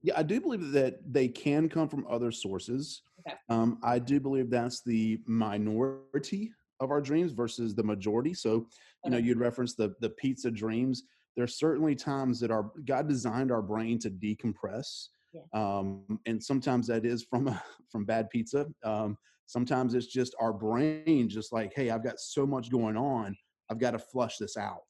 Yeah 0.02 0.14
i 0.16 0.23
do 0.23 0.40
believe 0.40 0.71
that 0.73 0.99
they 1.12 1.28
can 1.28 1.69
come 1.69 1.88
from 1.88 2.07
other 2.09 2.31
sources. 2.31 3.02
Okay. 3.21 3.37
um, 3.49 3.78
i 3.83 3.99
do 3.99 4.21
believe 4.21 4.50
that's 4.50 4.83
the 4.83 5.21
minority 5.26 6.52
of 6.81 6.90
our 6.90 7.00
dreams 7.00 7.33
versus 7.33 7.75
the 7.75 7.83
majority. 7.83 8.35
So 8.35 8.50
you 8.50 8.66
okay. 9.07 9.11
know 9.11 9.19
you'd 9.19 9.38
reference 9.38 9.75
the 9.75 9.95
the 10.00 10.11
pizza 10.11 10.50
dreams 10.50 11.05
there's 11.37 11.59
certainly 11.59 11.95
times 11.95 12.40
that 12.40 12.50
our 12.50 12.71
God 12.85 13.09
designed 13.09 13.52
our 13.52 13.62
brain 13.62 13.99
to 14.00 14.11
decompress. 14.11 15.09
Yeah. 15.33 15.43
Um, 15.52 16.19
and 16.26 16.43
sometimes 16.43 16.87
that 16.87 17.05
is 17.05 17.23
from 17.23 17.49
a, 17.49 17.62
from 17.93 18.05
bad 18.05 18.31
pizza. 18.31 18.66
Um, 18.83 19.19
sometimes 19.47 19.95
it's 19.95 20.07
just 20.07 20.35
our 20.40 20.52
brain, 20.52 21.28
just 21.28 21.52
like, 21.52 21.73
hey, 21.75 21.90
I've 21.90 22.05
got 22.05 22.19
so 22.19 22.47
much 22.47 22.71
going 22.71 22.97
on. 22.97 23.37
I've 23.71 23.78
got 23.78 23.93
to 23.93 23.99
flush 23.99 24.38
this 24.38 24.57
out. 24.57 24.81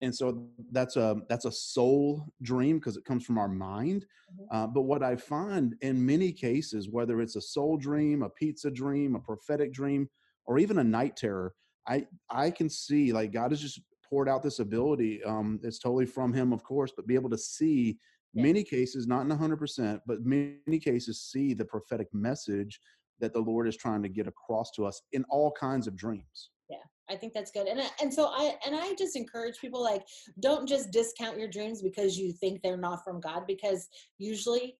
And 0.00 0.14
so 0.14 0.48
that's 0.70 0.96
a 0.96 1.16
that's 1.28 1.44
a 1.44 1.50
soul 1.50 2.24
dream 2.42 2.78
because 2.78 2.96
it 2.96 3.04
comes 3.04 3.24
from 3.24 3.38
our 3.38 3.48
mind. 3.48 4.06
Mhm. 4.32 4.46
Uh, 4.50 4.66
but 4.68 4.82
what 4.82 5.02
I 5.02 5.16
find 5.16 5.74
in 5.80 6.04
many 6.04 6.30
cases, 6.32 6.88
whether 6.88 7.20
it's 7.20 7.34
a 7.34 7.40
soul 7.40 7.76
dream, 7.76 8.22
a 8.22 8.28
pizza 8.28 8.70
dream, 8.70 9.16
a 9.16 9.20
prophetic 9.20 9.72
dream, 9.72 10.08
or 10.46 10.58
even 10.58 10.78
a 10.78 10.84
night 10.84 11.16
terror, 11.16 11.54
I 11.88 12.06
I 12.30 12.50
can 12.50 12.68
see 12.68 13.12
like 13.12 13.32
God 13.32 13.52
is 13.52 13.60
just 13.60 13.80
poured 14.08 14.28
out 14.28 14.42
this 14.42 14.58
ability. 14.58 15.22
Um, 15.24 15.60
it's 15.62 15.78
totally 15.78 16.06
from 16.06 16.32
Him, 16.32 16.52
of 16.52 16.62
course, 16.62 16.92
but 16.96 17.06
be 17.06 17.14
able 17.14 17.30
to 17.30 17.38
see 17.38 17.98
Yeah. 18.34 18.42
many 18.42 18.62
cases, 18.64 19.06
not 19.06 19.22
in 19.22 19.30
hundred 19.30 19.58
percent, 19.58 20.02
but 20.06 20.22
many 20.24 20.78
cases, 20.78 21.22
see 21.22 21.54
the 21.54 21.64
prophetic 21.64 22.08
message 22.12 22.80
that 23.20 23.32
the 23.32 23.40
Lord 23.40 23.66
is 23.66 23.76
trying 23.76 24.02
to 24.02 24.08
get 24.08 24.26
across 24.28 24.70
to 24.72 24.84
us 24.86 25.02
in 25.12 25.24
all 25.30 25.50
kinds 25.52 25.86
of 25.86 25.96
dreams. 25.96 26.50
Yeah, 26.70 26.76
I 27.08 27.16
think 27.16 27.32
that's 27.32 27.50
good. 27.50 27.66
And 27.66 27.80
I- 27.80 27.90
and 28.00 28.12
so 28.12 28.26
I 28.26 28.58
and 28.64 28.76
I 28.76 28.94
just 28.94 29.16
encourage 29.16 29.58
people 29.58 29.82
like 29.82 30.06
don't 30.40 30.68
just 30.68 30.90
discount 30.92 31.38
your 31.38 31.48
dreams 31.48 31.82
because 31.82 32.18
you 32.18 32.32
think 32.32 32.62
they're 32.62 32.76
not 32.76 33.02
from 33.02 33.20
God 33.20 33.46
because 33.46 33.88
usually 34.18 34.78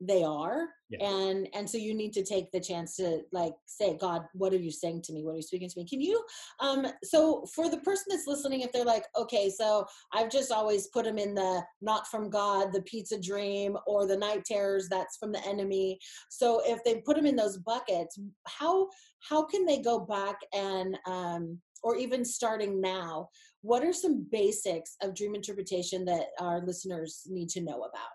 they 0.00 0.22
are. 0.22 0.68
Yeah. 0.90 1.06
And 1.08 1.48
and 1.54 1.68
so 1.68 1.78
you 1.78 1.94
need 1.94 2.12
to 2.14 2.24
take 2.24 2.50
the 2.52 2.60
chance 2.60 2.96
to 2.96 3.22
like 3.32 3.54
say 3.66 3.96
God, 3.96 4.22
what 4.34 4.52
are 4.52 4.58
you 4.58 4.70
saying 4.70 5.02
to 5.02 5.12
me? 5.12 5.24
What 5.24 5.32
are 5.32 5.36
you 5.36 5.42
speaking 5.42 5.68
to 5.68 5.78
me? 5.78 5.86
Can 5.86 6.00
you 6.00 6.22
um 6.60 6.86
so 7.02 7.46
for 7.54 7.70
the 7.70 7.78
person 7.78 8.04
that's 8.08 8.26
listening 8.26 8.60
if 8.60 8.72
they're 8.72 8.84
like, 8.84 9.06
okay, 9.16 9.50
so 9.50 9.86
I've 10.12 10.30
just 10.30 10.52
always 10.52 10.88
put 10.88 11.04
them 11.04 11.18
in 11.18 11.34
the 11.34 11.62
not 11.80 12.06
from 12.08 12.30
God, 12.30 12.72
the 12.72 12.82
pizza 12.82 13.20
dream 13.20 13.76
or 13.86 14.06
the 14.06 14.16
night 14.16 14.44
terrors 14.44 14.88
that's 14.88 15.16
from 15.16 15.32
the 15.32 15.44
enemy. 15.46 15.98
So 16.28 16.60
if 16.64 16.82
they 16.84 17.00
put 17.00 17.16
them 17.16 17.26
in 17.26 17.36
those 17.36 17.58
buckets, 17.58 18.18
how 18.46 18.88
how 19.28 19.44
can 19.44 19.64
they 19.64 19.80
go 19.80 20.00
back 20.00 20.36
and 20.52 20.98
um 21.06 21.58
or 21.82 21.96
even 21.96 22.24
starting 22.24 22.80
now 22.80 23.28
what 23.60 23.82
are 23.82 23.94
some 23.94 24.26
basics 24.30 24.96
of 25.02 25.14
dream 25.14 25.34
interpretation 25.34 26.04
that 26.04 26.26
our 26.38 26.60
listeners 26.66 27.22
need 27.26 27.48
to 27.48 27.62
know 27.62 27.82
about 27.82 28.10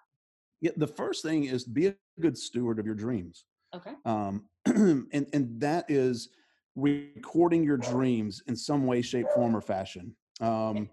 the 0.62 0.88
first 0.88 1.24
thing 1.24 1.46
is 1.46 1.64
be 1.64 1.88
a 1.88 1.96
good 2.20 2.38
steward 2.38 2.80
of 2.80 2.86
your 2.86 2.96
dreams. 2.96 3.46
okay 3.76 3.94
um, 4.06 4.46
and 4.66 5.28
and 5.34 5.62
that 5.62 5.86
is 5.90 6.30
recording 6.76 7.64
your 7.64 7.78
dreams 7.78 8.42
in 8.48 8.56
some 8.56 8.86
way, 8.86 9.02
shape, 9.02 9.28
form, 9.36 9.56
or 9.56 9.62
fashion. 9.62 10.16
Um, 10.42 10.90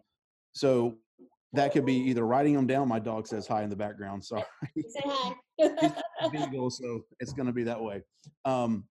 so 0.53 0.97
that 1.53 1.73
could 1.73 1.87
be 1.87 1.95
either 1.95 2.27
writing 2.27 2.55
them 2.55 2.67
down. 2.67 2.89
My 2.89 2.99
dog 2.99 3.27
says 3.27 3.47
hi 3.47 3.63
in 3.63 3.71
the 3.71 3.77
background. 3.77 4.25
Sorry, 4.25 4.45
say 4.77 5.03
hi 5.05 5.35
beagle, 6.33 6.71
so 6.71 7.03
it's 7.21 7.33
going 7.33 7.47
to 7.47 7.53
be 7.53 7.65
that 7.65 7.81
way. 7.81 8.03
Um, 8.45 8.85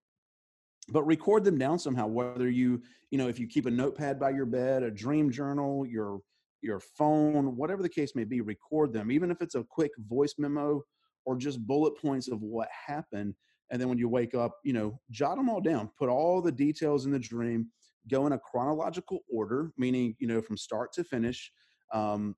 but 0.89 1.03
record 1.03 1.44
them 1.44 1.58
down 1.58 1.79
somehow. 1.79 2.08
Whether 2.08 2.50
you 2.50 2.82
you 3.12 3.17
know 3.17 3.27
if 3.27 3.39
you 3.39 3.48
keep 3.48 3.65
a 3.65 3.72
notepad 3.72 4.20
by 4.20 4.32
your 4.32 4.46
bed, 4.46 4.84
a 4.84 4.91
dream 4.91 5.32
journal, 5.32 5.86
your 5.86 6.22
your 6.65 6.79
phone, 6.79 7.55
whatever 7.55 7.81
the 7.81 7.89
case 7.89 8.15
may 8.15 8.24
be, 8.24 8.41
record 8.41 8.91
them. 8.91 9.12
Even 9.12 9.31
if 9.31 9.41
it's 9.41 9.55
a 9.55 9.63
quick 9.63 9.91
voice 10.07 10.36
memo 10.38 10.84
or 11.25 11.36
just 11.36 11.65
bullet 11.65 11.98
points 11.98 12.27
of 12.27 12.41
what 12.41 12.67
happened. 12.88 13.36
And 13.72 13.81
then 13.81 13.89
when 13.89 13.98
you 13.98 14.10
wake 14.10 14.36
up, 14.36 14.57
you 14.63 14.74
know, 14.74 15.00
jot 15.12 15.38
them 15.38 15.50
all 15.50 15.62
down. 15.62 15.89
Put 15.98 16.10
all 16.10 16.41
the 16.41 16.51
details 16.51 17.05
in 17.05 17.12
the 17.12 17.19
dream. 17.19 17.67
Go 18.10 18.27
in 18.27 18.34
a 18.34 18.39
chronological 18.39 19.19
order, 19.34 19.72
meaning 19.77 20.15
you 20.19 20.27
know 20.27 20.41
from 20.41 20.57
start 20.57 20.93
to 20.93 21.03
finish. 21.03 21.51
Um, 21.91 22.36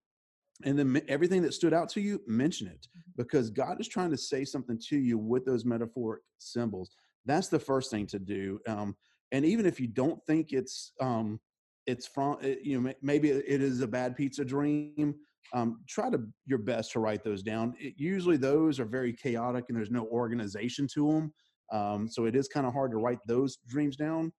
and 0.64 0.80
then 0.80 1.02
everything 1.08 1.42
that 1.44 1.54
stood 1.54 1.74
out 1.74 1.90
to 1.90 2.02
you, 2.02 2.22
mention 2.26 2.68
it 2.68 2.88
because 3.16 3.50
God 3.50 3.80
is 3.80 3.88
trying 3.88 4.10
to 4.12 4.18
say 4.18 4.44
something 4.44 4.80
to 4.90 4.98
you 4.98 5.18
with 5.18 5.46
those 5.46 5.66
metaphoric 5.66 6.24
symbols. 6.40 6.92
That's 7.26 7.50
the 7.50 7.60
first 7.60 7.92
thing 7.92 8.08
to 8.08 8.20
do. 8.20 8.60
Um, 8.68 8.96
and 9.32 9.46
even 9.46 9.66
if 9.66 9.80
you 9.80 9.88
don't 9.88 10.24
think 10.26 10.54
it's 10.54 10.94
um, 11.02 11.40
it's 11.88 12.08
from 12.08 12.38
it- 12.42 12.60
you 12.64 12.80
know 12.80 12.94
maybe 13.02 13.30
it 13.30 13.62
is 13.62 13.82
a 13.82 13.88
bad 13.88 14.16
pizza 14.16 14.46
dream, 14.46 15.16
um, 15.54 15.82
try 15.88 16.10
to 16.10 16.20
your 16.46 16.60
best 16.60 16.92
to 16.92 17.00
write 17.00 17.24
those 17.24 17.42
down. 17.42 17.74
It, 17.80 17.96
usually 17.98 18.38
those 18.38 18.80
are 18.80 18.86
very 18.86 19.14
chaotic 19.14 19.66
and 19.70 19.78
there's 19.78 19.92
no 19.92 20.06
organization 20.08 20.88
to 20.94 21.12
them, 21.12 21.34
um, 21.72 22.08
so 22.08 22.26
it 22.26 22.36
is 22.36 22.48
kind 22.48 22.68
of 22.68 22.74
hard 22.74 22.92
to 22.92 22.98
write 22.98 23.20
those 23.28 23.58
dreams 23.68 23.96
down. 23.96 24.32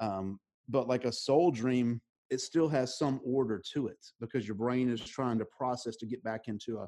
Um, 0.00 0.38
but 0.68 0.86
like 0.86 1.04
a 1.04 1.12
soul 1.12 1.50
dream, 1.50 2.00
it 2.30 2.40
still 2.40 2.68
has 2.68 2.96
some 2.96 3.20
order 3.24 3.60
to 3.72 3.88
it 3.88 3.98
because 4.20 4.46
your 4.46 4.54
brain 4.54 4.88
is 4.88 5.00
trying 5.00 5.38
to 5.38 5.44
process 5.46 5.96
to 5.96 6.06
get 6.06 6.22
back 6.22 6.42
into 6.46 6.78
a 6.78 6.86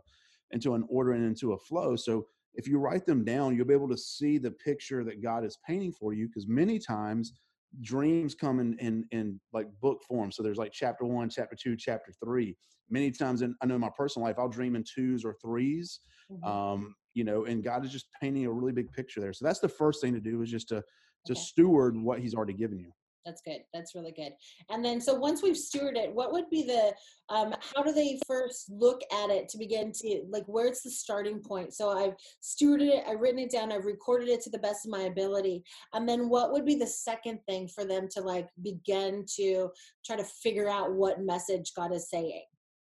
into 0.53 0.75
an 0.75 0.85
order 0.89 1.13
and 1.13 1.25
into 1.25 1.55
a 1.55 1.59
flow. 1.59 1.97
So 1.97 2.27
if 2.55 2.69
you 2.69 2.79
write 2.79 3.07
them 3.07 3.25
down, 3.25 3.57
you'll 3.57 3.67
be 3.67 3.73
able 3.75 3.89
to 3.89 3.97
see 3.97 4.37
the 4.37 4.51
picture 4.51 5.03
that 5.05 5.23
God 5.23 5.45
is 5.45 5.59
painting 5.67 5.93
for 5.93 6.13
you. 6.13 6.29
Because 6.29 6.47
many 6.47 6.79
times 6.79 7.33
dreams 7.81 8.35
come 8.35 8.61
in, 8.61 8.79
in 8.79 9.07
in 9.11 9.41
like 9.53 9.69
book 9.81 10.03
form. 10.07 10.31
So 10.33 10.43
there's 10.43 10.59
like 10.59 10.73
chapter 10.73 11.05
one, 11.05 11.29
chapter 11.31 11.57
two, 11.61 11.77
chapter 11.77 12.13
three. 12.25 12.57
Many 12.91 13.11
times 13.11 13.43
in 13.43 13.55
I 13.63 13.67
know 13.67 13.77
in 13.77 13.81
my 13.81 13.91
personal 13.97 14.27
life, 14.27 14.37
I'll 14.39 14.49
dream 14.49 14.77
in 14.77 14.85
twos 14.85 15.25
or 15.25 15.35
threes. 15.43 16.01
Mhm. 16.29 16.59
Um, 16.59 16.95
you 17.15 17.25
know, 17.25 17.45
and 17.45 17.63
God 17.63 17.85
is 17.85 17.93
just 17.93 18.07
painting 18.21 18.47
a 18.47 18.53
really 18.53 18.73
big 18.73 18.91
picture 18.93 19.21
there. 19.21 19.33
So 19.33 19.45
that's 19.45 19.61
the 19.61 19.69
first 19.69 20.01
thing 20.01 20.15
to 20.15 20.21
do 20.21 20.43
is 20.43 20.51
just 20.51 20.69
to 20.69 20.83
to 21.27 21.35
Okay. 21.35 21.37
steward 21.37 21.97
what 21.97 22.21
He's 22.21 22.35
already 22.35 22.55
given 22.55 22.79
you. 22.79 22.93
That's 23.25 23.43
good 23.43 23.61
that's 23.73 23.95
really 23.95 24.13
good 24.13 24.33
and 24.71 24.85
then 24.85 25.01
so 25.01 25.15
once 25.15 25.43
we've 25.43 25.57
stewarded 25.57 25.97
it 25.97 26.15
what 26.15 26.33
would 26.33 26.49
be 26.51 26.63
the 26.63 26.93
um 27.35 27.55
how 27.75 27.83
do 27.83 27.93
they 27.93 28.19
first 28.27 28.71
look 28.71 29.01
at 29.13 29.31
it 29.31 29.49
to 29.49 29.59
begin 29.59 29.93
to 29.93 30.23
like 30.29 30.45
where's 30.47 30.81
the 30.83 30.91
starting 30.91 31.41
point 31.41 31.73
so 31.73 31.91
i've 31.91 32.15
stewarded 32.43 32.89
it 32.89 33.05
i've 33.09 33.21
written 33.21 33.39
it 33.39 33.51
down 33.51 33.73
i've 33.73 33.85
recorded 33.85 34.29
it 34.29 34.41
to 34.41 34.51
the 34.51 34.59
best 34.59 34.87
of 34.87 34.91
my 34.91 35.03
ability 35.03 35.63
and 35.95 36.09
then 36.09 36.29
what 36.29 36.53
would 36.53 36.65
be 36.65 36.75
the 36.75 36.87
second 36.87 37.39
thing 37.49 37.69
for 37.69 37.85
them 37.85 38.09
to 38.09 38.21
like 38.21 38.49
begin 38.63 39.25
to 39.27 39.69
try 40.05 40.17
to 40.17 40.25
figure 40.25 40.69
out 40.69 40.93
what 40.93 41.21
message 41.21 41.73
god 41.77 41.93
is 41.93 42.09
saying 42.11 42.45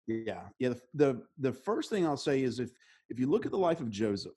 Yeah, 0.06 0.42
yeah. 0.58 0.70
The, 0.70 0.80
the 0.94 1.22
the 1.38 1.52
first 1.52 1.90
thing 1.90 2.06
I'll 2.06 2.16
say 2.16 2.42
is 2.42 2.58
if 2.58 2.70
if 3.08 3.18
you 3.18 3.26
look 3.26 3.46
at 3.46 3.52
the 3.52 3.58
life 3.58 3.80
of 3.80 3.90
Joseph, 3.90 4.32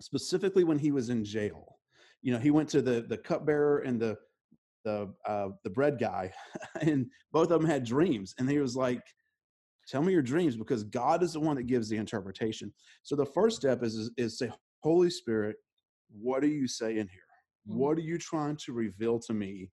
specifically 0.00 0.64
when 0.64 0.78
he 0.78 0.92
was 0.92 1.10
in 1.10 1.24
jail, 1.24 1.78
you 2.22 2.32
know, 2.32 2.38
he 2.38 2.50
went 2.50 2.68
to 2.70 2.82
the 2.82 3.02
the 3.02 3.18
cupbearer 3.18 3.78
and 3.80 4.00
the 4.00 4.16
the 4.86 5.12
uh, 5.26 5.48
the 5.64 5.70
bread 5.70 5.98
guy, 5.98 6.32
and 6.80 7.06
both 7.32 7.50
of 7.50 7.60
them 7.60 7.68
had 7.68 7.84
dreams, 7.84 8.34
and 8.38 8.48
he 8.48 8.58
was 8.60 8.76
like, 8.76 9.02
"Tell 9.88 10.02
me 10.02 10.12
your 10.12 10.22
dreams," 10.22 10.56
because 10.56 10.84
God 10.84 11.22
is 11.22 11.34
the 11.34 11.40
one 11.40 11.56
that 11.56 11.64
gives 11.66 11.88
the 11.90 11.96
interpretation. 11.96 12.72
So 13.02 13.16
the 13.16 13.26
first 13.26 13.56
step 13.56 13.82
is 13.82 13.96
is, 13.96 14.10
is 14.16 14.38
say, 14.38 14.50
"Holy 14.82 15.10
Spirit, 15.10 15.56
what 16.10 16.42
are 16.44 16.54
you 16.60 16.68
saying 16.68 17.08
here? 17.12 17.30
Mhm. 17.68 17.76
What 17.80 17.98
are 17.98 18.02
you 18.12 18.16
trying 18.16 18.56
to 18.64 18.72
reveal 18.72 19.18
to 19.20 19.34
me?" 19.34 19.70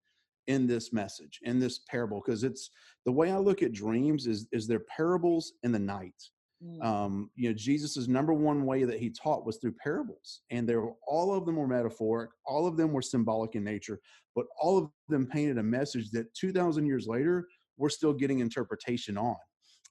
in 0.48 0.68
this 0.68 0.92
message 0.92 1.40
in 1.44 1.58
this 1.58 1.80
parable 1.90 2.22
because 2.22 2.44
it's 2.44 2.70
the 3.06 3.12
way 3.14 3.32
I 3.32 3.38
look 3.38 3.64
at 3.64 3.72
dreams 3.72 4.28
is 4.28 4.46
is 4.52 4.68
they're 4.68 4.88
parables 4.98 5.54
in 5.64 5.72
the 5.72 5.80
night. 5.80 6.22
Mm, 6.64 6.84
Um, 6.84 7.32
you 7.36 7.50
know, 7.50 7.56
Jesus's 7.56 8.08
number 8.08 8.34
one 8.34 8.66
way 8.66 8.84
that 8.84 9.00
he 9.00 9.10
taught 9.10 9.46
was 9.46 9.58
through 9.58 9.74
parables, 9.74 10.42
and 10.50 10.68
they 10.68 10.76
were 10.76 10.94
all 11.08 11.34
of 11.36 11.46
them 11.46 11.58
were 11.58 11.68
metaphoric, 11.68 12.30
all 12.46 12.66
of 12.68 12.78
them 12.78 12.94
were 12.94 13.02
symbolic 13.02 13.56
in 13.56 13.64
nature, 13.64 14.00
but 14.36 14.46
all 14.62 14.78
of 14.78 14.90
them 15.10 15.26
painted 15.26 15.58
a 15.58 15.64
message 15.64 16.12
that 16.12 16.34
two 16.34 16.52
thousand 16.52 16.86
years 16.86 17.08
later 17.08 17.48
we're 17.78 17.90
still 17.90 18.14
getting 18.14 18.40
interpretation 18.40 19.18
on. 19.18 19.36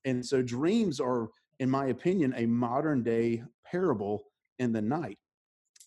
And 0.04 0.24
so, 0.24 0.42
dreams 0.42 1.00
are, 1.00 1.28
in 1.58 1.68
my 1.70 1.86
opinion, 1.86 2.32
a 2.36 2.46
modern 2.46 3.02
day 3.02 3.42
parable 3.70 4.24
in 4.58 4.72
the 4.72 4.82
night. 4.82 5.18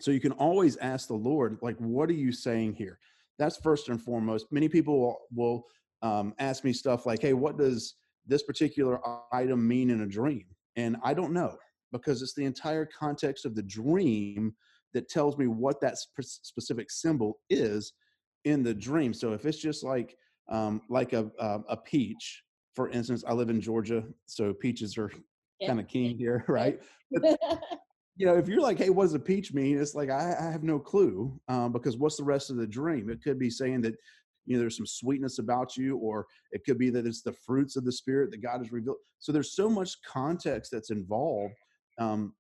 So 0.02 0.12
you 0.12 0.20
can 0.20 0.34
always 0.34 0.76
ask 0.78 1.08
the 1.08 1.16
Lord, 1.16 1.58
like, 1.62 1.78
what 1.78 2.10
are 2.10 2.14
you 2.14 2.32
saying 2.32 2.76
here? 2.76 3.00
That's 3.40 3.58
first 3.58 3.90
and 3.90 4.02
foremost. 4.02 4.52
Many 4.52 4.68
people 4.68 5.00
will, 5.00 5.18
will 5.34 5.66
um, 6.02 6.34
ask 6.40 6.64
me 6.64 6.74
stuff 6.74 7.06
like, 7.06 7.22
hey, 7.22 7.34
what 7.34 7.58
does 7.58 7.96
this 8.28 8.44
particular 8.44 9.00
item 9.32 9.66
mean 9.66 9.90
in 9.90 10.02
a 10.02 10.08
dream? 10.08 10.46
And 10.76 10.98
I 11.04 11.14
don't 11.14 11.34
know 11.34 11.58
because 11.92 12.22
it's 12.22 12.34
the 12.34 12.46
entire 12.46 12.86
context 12.86 13.46
of 13.46 13.56
the 13.56 13.64
dream 13.64 14.54
that 14.94 15.10
tells 15.10 15.38
me 15.38 15.48
what 15.48 15.80
that 15.82 15.98
sp- 16.00 16.24
specific 16.24 16.90
symbol 16.92 17.40
is 17.50 17.94
in 18.46 18.64
the 18.64 18.74
dream. 18.74 19.14
So 19.14 19.34
if 19.34 19.46
it's 19.46 19.58
just 19.58 19.84
like 19.84 20.18
um, 20.50 20.82
like 20.90 21.14
a, 21.14 21.32
a 21.40 21.60
a 21.70 21.78
peach, 21.78 22.44
for 22.76 22.90
instance, 22.90 23.24
I 23.28 23.34
live 23.34 23.50
in 23.50 23.62
Georgia, 23.62 24.04
so 24.26 24.54
peaches 24.54 24.98
are 24.98 25.12
Yeah. 25.60 25.68
kind 25.70 25.80
of 25.80 25.88
king 25.88 26.18
here, 26.18 26.46
right? 26.50 26.80
you 28.18 28.26
know, 28.26 28.36
if 28.38 28.48
you're 28.48 28.62
like, 28.62 28.78
hey, 28.78 28.90
what 28.90 29.04
does 29.04 29.14
a 29.14 29.20
peach 29.20 29.54
mean? 29.54 29.78
It's 29.78 29.96
like, 29.96 30.10
I, 30.10 30.36
I 30.40 30.52
have 30.52 30.64
no 30.64 30.80
clue 30.80 31.40
um, 31.48 31.72
because 31.72 31.98
what's 31.98 32.18
the 32.18 32.24
rest 32.24 32.50
of 32.50 32.58
the 32.58 32.68
dream? 32.68 33.10
It 33.10 33.24
could 33.24 33.40
be 33.40 33.50
saying 33.50 33.82
that, 33.82 33.96
you 34.46 34.56
know, 34.56 34.62
there's 34.62 34.78
some 34.78 34.86
sweetness 34.86 35.40
about 35.40 35.76
you, 35.76 35.98
or 35.98 36.28
it 36.52 36.64
could 36.66 36.78
be 36.78 36.90
that 36.92 37.06
it's 37.06 37.22
the 37.22 37.34
fruits 37.34 37.76
of 37.76 37.86
the 37.86 37.92
spirit 37.92 38.32
that 38.32 38.42
God 38.42 38.60
has 38.60 38.72
revealed. 38.72 38.98
So 39.20 39.32
there's 39.32 39.56
so 39.56 39.70
much 39.70 40.02
context 40.04 40.72
that's 40.72 40.92
involved 40.92 41.56
um, 42.00 42.34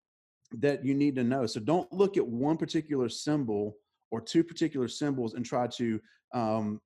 that 0.53 0.85
you 0.85 0.93
need 0.93 1.15
to 1.15 1.24
know. 1.24 1.45
So 1.45 1.59
don't 1.59 1.91
look 1.91 2.17
at 2.17 2.27
one 2.27 2.57
particular 2.57 3.09
symbol 3.09 3.75
or 4.12 4.21
two 4.21 4.43
particular 4.43 4.88
symbols 4.88 5.33
and 5.33 5.45
try 5.45 5.67
to 5.67 6.00
um, 6.33 6.79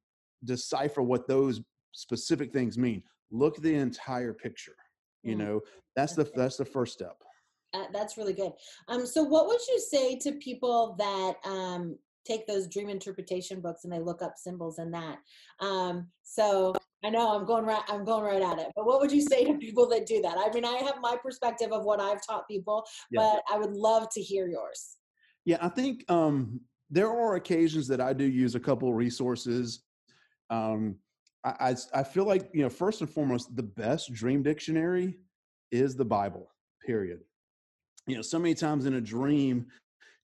decipher 0.46 1.02
what 1.02 1.28
those 1.28 1.62
specific 1.92 2.54
things 2.54 2.78
mean. 2.78 3.04
Look 3.32 3.58
at 3.58 3.64
the 3.64 3.76
entire 3.76 4.34
picture. 4.34 4.76
You 5.24 5.36
Mm. 5.36 5.40
know, 5.40 5.62
that's 5.96 6.14
the 6.16 6.24
that's 6.36 6.56
the 6.56 6.66
first 6.66 6.94
step. 6.94 7.22
Uh, 7.74 7.86
that's 7.92 8.18
really 8.18 8.34
good. 8.34 8.54
Um, 8.88 9.06
so, 9.06 9.22
what 9.24 9.48
would 9.48 9.60
you 9.68 9.80
say 9.80 10.18
to 10.20 10.32
people 10.34 10.96
that 10.98 11.36
um, 11.46 11.98
take 12.26 12.48
those 12.48 12.68
dream 12.68 12.90
interpretation 12.90 13.62
books 13.62 13.84
and 13.84 13.94
they 13.94 14.00
look 14.00 14.22
up 14.22 14.34
symbols 14.38 14.80
in 14.80 14.92
that. 14.92 15.18
Um, 15.60 16.08
so 16.24 16.74
I 17.04 17.10
know 17.10 17.36
I'm 17.36 17.46
going 17.46 17.66
right. 17.66 17.82
I'm 17.88 18.04
going 18.04 18.24
right 18.24 18.42
at 18.42 18.60
it. 18.60 18.68
But 18.76 18.86
what 18.86 19.00
would 19.00 19.12
you 19.12 19.22
say 19.22 19.46
to 19.46 19.54
people 19.56 19.88
that 19.90 20.06
do 20.06 20.22
that? 20.22 20.38
I 20.38 20.52
mean, 20.54 20.66
I 20.66 20.78
have 20.78 20.96
my 21.02 21.16
perspective 21.16 21.72
of 21.72 21.86
what 21.86 22.02
I've 22.02 22.26
taught 22.26 22.48
people, 22.48 22.86
yeah. 23.10 23.22
but 23.22 23.44
I 23.54 23.58
would 23.58 23.72
love 23.72 24.10
to 24.12 24.22
hear 24.22 24.48
yours. 24.48 24.98
Yeah, 25.46 25.58
I 25.62 25.70
think 25.70 26.04
um, 26.12 26.60
there 26.90 27.10
are 27.10 27.36
occasions 27.36 27.88
that 27.88 28.02
I 28.02 28.14
do 28.14 28.26
use 28.26 28.56
a 28.56 28.60
couple 28.60 28.94
resources. 28.94 29.84
Um, 30.50 30.96
I, 31.46 31.54
I, 31.72 31.76
I 32.00 32.04
feel 32.04 32.26
like 32.26 32.50
you 32.54 32.64
know, 32.64 32.70
first 32.70 33.00
and 33.00 33.10
foremost, 33.10 33.56
the 33.56 33.64
best 33.64 34.12
dream 34.14 34.44
dictionary 34.44 35.18
is 35.72 35.96
the 35.96 36.06
Bible. 36.06 36.52
Period. 36.86 37.20
You 38.08 38.16
know, 38.16 38.22
so 38.22 38.40
many 38.40 38.56
times 38.56 38.86
in 38.86 38.96
a 38.96 39.02
dream, 39.02 39.68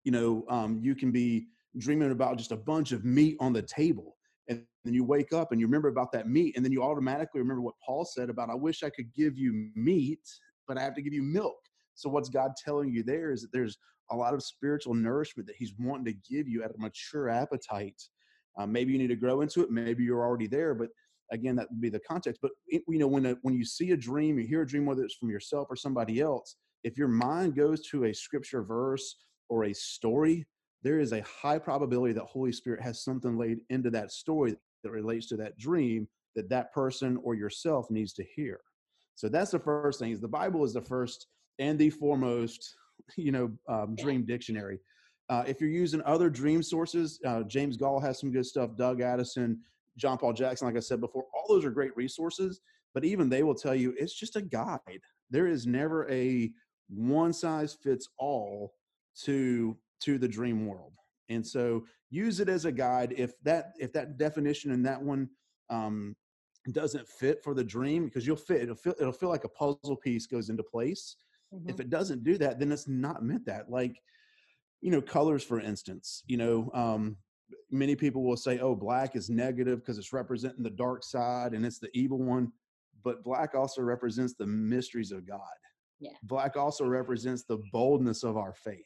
you 0.03 0.11
know, 0.11 0.45
um, 0.49 0.79
you 0.81 0.95
can 0.95 1.11
be 1.11 1.47
dreaming 1.77 2.12
about 2.12 2.38
just 2.38 2.51
a 2.51 2.58
bunch 2.58 2.91
of 2.91 3.05
meat 3.05 3.38
on 3.39 3.53
the 3.53 3.62
table, 3.62 4.15
and 4.48 4.63
then 4.84 4.94
you 4.94 5.03
wake 5.03 5.34
up 5.34 5.51
and 5.51 5.60
you 5.60 5.67
remember 5.67 5.88
about 5.88 6.12
that 6.13 6.27
meat, 6.27 6.55
and 6.55 6.63
then 6.63 6.72
you 6.72 6.84
automatically 6.84 7.41
remember 7.41 7.62
what 7.62 7.75
Paul 7.86 8.05
said 8.05 8.29
about, 8.29 8.50
"I 8.50 8.55
wish 8.55 8.84
I 8.84 8.89
could 8.89 9.13
give 9.13 9.38
you 9.38 9.72
meat, 9.75 10.22
but 10.67 10.77
I 10.77 10.82
have 10.82 10.96
to 10.96 11.01
give 11.01 11.13
you 11.13 11.24
milk." 11.24 11.58
So 11.96 12.10
what's 12.10 12.29
God 12.29 12.51
telling 12.63 12.91
you 12.91 13.03
there 13.03 13.32
is 13.32 13.41
that 13.41 13.51
there's 13.51 13.77
a 14.12 14.15
lot 14.15 14.34
of 14.34 14.44
spiritual 14.44 14.94
nourishment 14.94 15.48
that 15.48 15.55
He's 15.55 15.74
wanting 15.79 16.05
to 16.05 16.29
give 16.29 16.48
you 16.48 16.63
at 16.63 16.75
a 16.75 16.77
mature 16.77 17.29
appetite. 17.29 18.01
Uh, 18.58 18.65
maybe 18.65 18.91
you 18.94 18.98
need 18.98 19.08
to 19.08 19.15
grow 19.15 19.41
into 19.41 19.62
it. 19.62 19.72
Maybe 19.72 20.03
you're 20.03 20.24
already 20.24 20.48
there, 20.48 20.74
but 20.74 20.89
again, 21.32 21.55
that 21.55 21.70
would 21.70 21.82
be 21.82 21.89
the 21.89 22.00
context. 22.00 22.39
But 22.41 22.51
you 22.67 22.84
know, 22.88 23.08
when 23.08 23.25
a, 23.25 23.38
when 23.41 23.55
you 23.55 23.65
see 23.65 23.91
a 23.91 23.98
dream, 23.98 24.38
you 24.38 24.46
hear 24.46 24.62
a 24.62 24.67
dream, 24.67 24.86
whether 24.86 25.03
it's 25.03 25.15
from 25.15 25.29
yourself 25.29 25.67
or 25.70 25.75
somebody 25.75 26.22
else, 26.22 26.55
if 26.84 26.98
your 26.98 27.08
mind 27.08 27.55
goes 27.55 27.88
to 27.88 28.05
a 28.05 28.13
scripture 28.13 28.63
verse 28.63 29.15
or 29.50 29.65
a 29.65 29.74
story, 29.74 30.46
there 30.86 31.00
is 31.00 31.13
a 31.13 31.22
high 31.22 31.58
probability 31.58 32.13
that 32.13 32.24
Holy 32.25 32.51
Spirit 32.51 32.80
has 32.80 33.04
something 33.04 33.39
laid 33.39 33.58
into 33.72 33.89
that 33.89 34.12
story 34.12 34.56
that 34.84 34.92
relates 34.92 35.25
to 35.27 35.36
that 35.38 35.58
dream 35.58 36.08
that 36.36 36.48
that 36.50 36.72
person 36.74 37.18
or 37.24 37.34
yourself 37.34 37.89
needs 37.89 38.13
to 38.13 38.24
hear. 38.36 38.60
So 39.15 39.27
that's 39.27 39.50
the 39.50 39.60
first 39.60 40.00
thing. 40.00 40.12
Is 40.12 40.22
the 40.22 40.27
Bible 40.27 40.63
is 40.63 40.74
the 40.74 40.82
first 40.82 41.25
and 41.58 41.80
the 41.80 41.89
foremost, 41.89 42.75
you 43.18 43.32
know, 43.32 43.51
um, 43.68 43.96
dream 43.96 44.25
dictionary. 44.25 44.80
Uh, 45.27 45.44
if 45.48 45.60
you're 45.60 45.72
using 45.72 46.04
other 46.06 46.30
dream 46.30 46.62
sources, 46.62 47.20
uh, 47.25 47.42
James 47.44 47.77
Goll 47.77 48.00
has 48.00 48.20
some 48.20 48.32
good 48.32 48.46
stuff. 48.46 48.77
Doug 48.77 49.01
Addison, 49.01 49.60
John 49.98 50.20
Paul 50.20 50.34
Jackson, 50.34 50.68
like 50.68 50.77
I 50.77 50.82
said 50.82 51.01
before, 51.01 51.25
all 51.34 51.48
those 51.50 51.65
are 51.65 51.72
great 51.72 51.98
resources. 51.98 52.62
But 52.94 53.04
even 53.06 53.27
they 53.27 53.42
will 53.42 53.56
tell 53.56 53.74
you 53.74 53.96
it's 53.98 54.13
just 54.13 54.36
a 54.36 54.42
guide. 54.42 55.01
There 55.32 55.48
is 55.48 55.65
never 55.65 56.08
a 56.12 56.51
one 56.89 57.34
size 57.34 57.74
fits 57.74 58.08
all 58.20 58.75
to 59.24 59.75
to 60.01 60.17
the 60.17 60.27
dream 60.27 60.67
world 60.67 60.93
and 61.29 61.45
so 61.45 61.83
use 62.09 62.39
it 62.39 62.49
as 62.49 62.65
a 62.65 62.71
guide 62.71 63.13
if 63.17 63.33
that 63.43 63.73
if 63.79 63.91
that 63.93 64.17
definition 64.17 64.71
and 64.71 64.85
that 64.85 65.01
one 65.01 65.29
um, 65.69 66.15
doesn't 66.71 67.07
fit 67.07 67.43
for 67.43 67.53
the 67.53 67.63
dream 67.63 68.05
because 68.05 68.25
you'll 68.25 68.35
fit 68.35 68.61
it'll 68.61 68.75
feel 68.75 68.95
it'll 68.99 69.13
feel 69.13 69.29
like 69.29 69.43
a 69.43 69.49
puzzle 69.49 69.97
piece 70.03 70.27
goes 70.27 70.49
into 70.49 70.63
place 70.63 71.15
mm-hmm. 71.53 71.69
if 71.69 71.79
it 71.79 71.89
doesn't 71.89 72.23
do 72.23 72.37
that 72.37 72.59
then 72.59 72.71
it's 72.71 72.87
not 72.87 73.23
meant 73.23 73.45
that 73.45 73.69
like 73.69 73.99
you 74.81 74.91
know 74.91 75.01
colors 75.01 75.43
for 75.43 75.59
instance 75.59 76.23
you 76.27 76.37
know 76.37 76.69
um, 76.73 77.17
many 77.71 77.95
people 77.95 78.23
will 78.23 78.37
say 78.37 78.59
oh 78.59 78.75
black 78.75 79.15
is 79.15 79.29
negative 79.29 79.79
because 79.79 79.97
it's 79.97 80.13
representing 80.13 80.63
the 80.63 80.69
dark 80.69 81.03
side 81.03 81.53
and 81.53 81.65
it's 81.65 81.79
the 81.79 81.89
evil 81.93 82.19
one 82.19 82.51
but 83.03 83.23
black 83.23 83.53
also 83.55 83.81
represents 83.81 84.33
the 84.37 84.47
mysteries 84.47 85.11
of 85.11 85.27
god 85.27 85.39
yeah. 85.99 86.11
Black 86.23 86.57
also 86.57 86.85
represents 86.85 87.43
the 87.43 87.59
boldness 87.71 88.23
of 88.23 88.37
our 88.37 88.53
faith. 88.53 88.85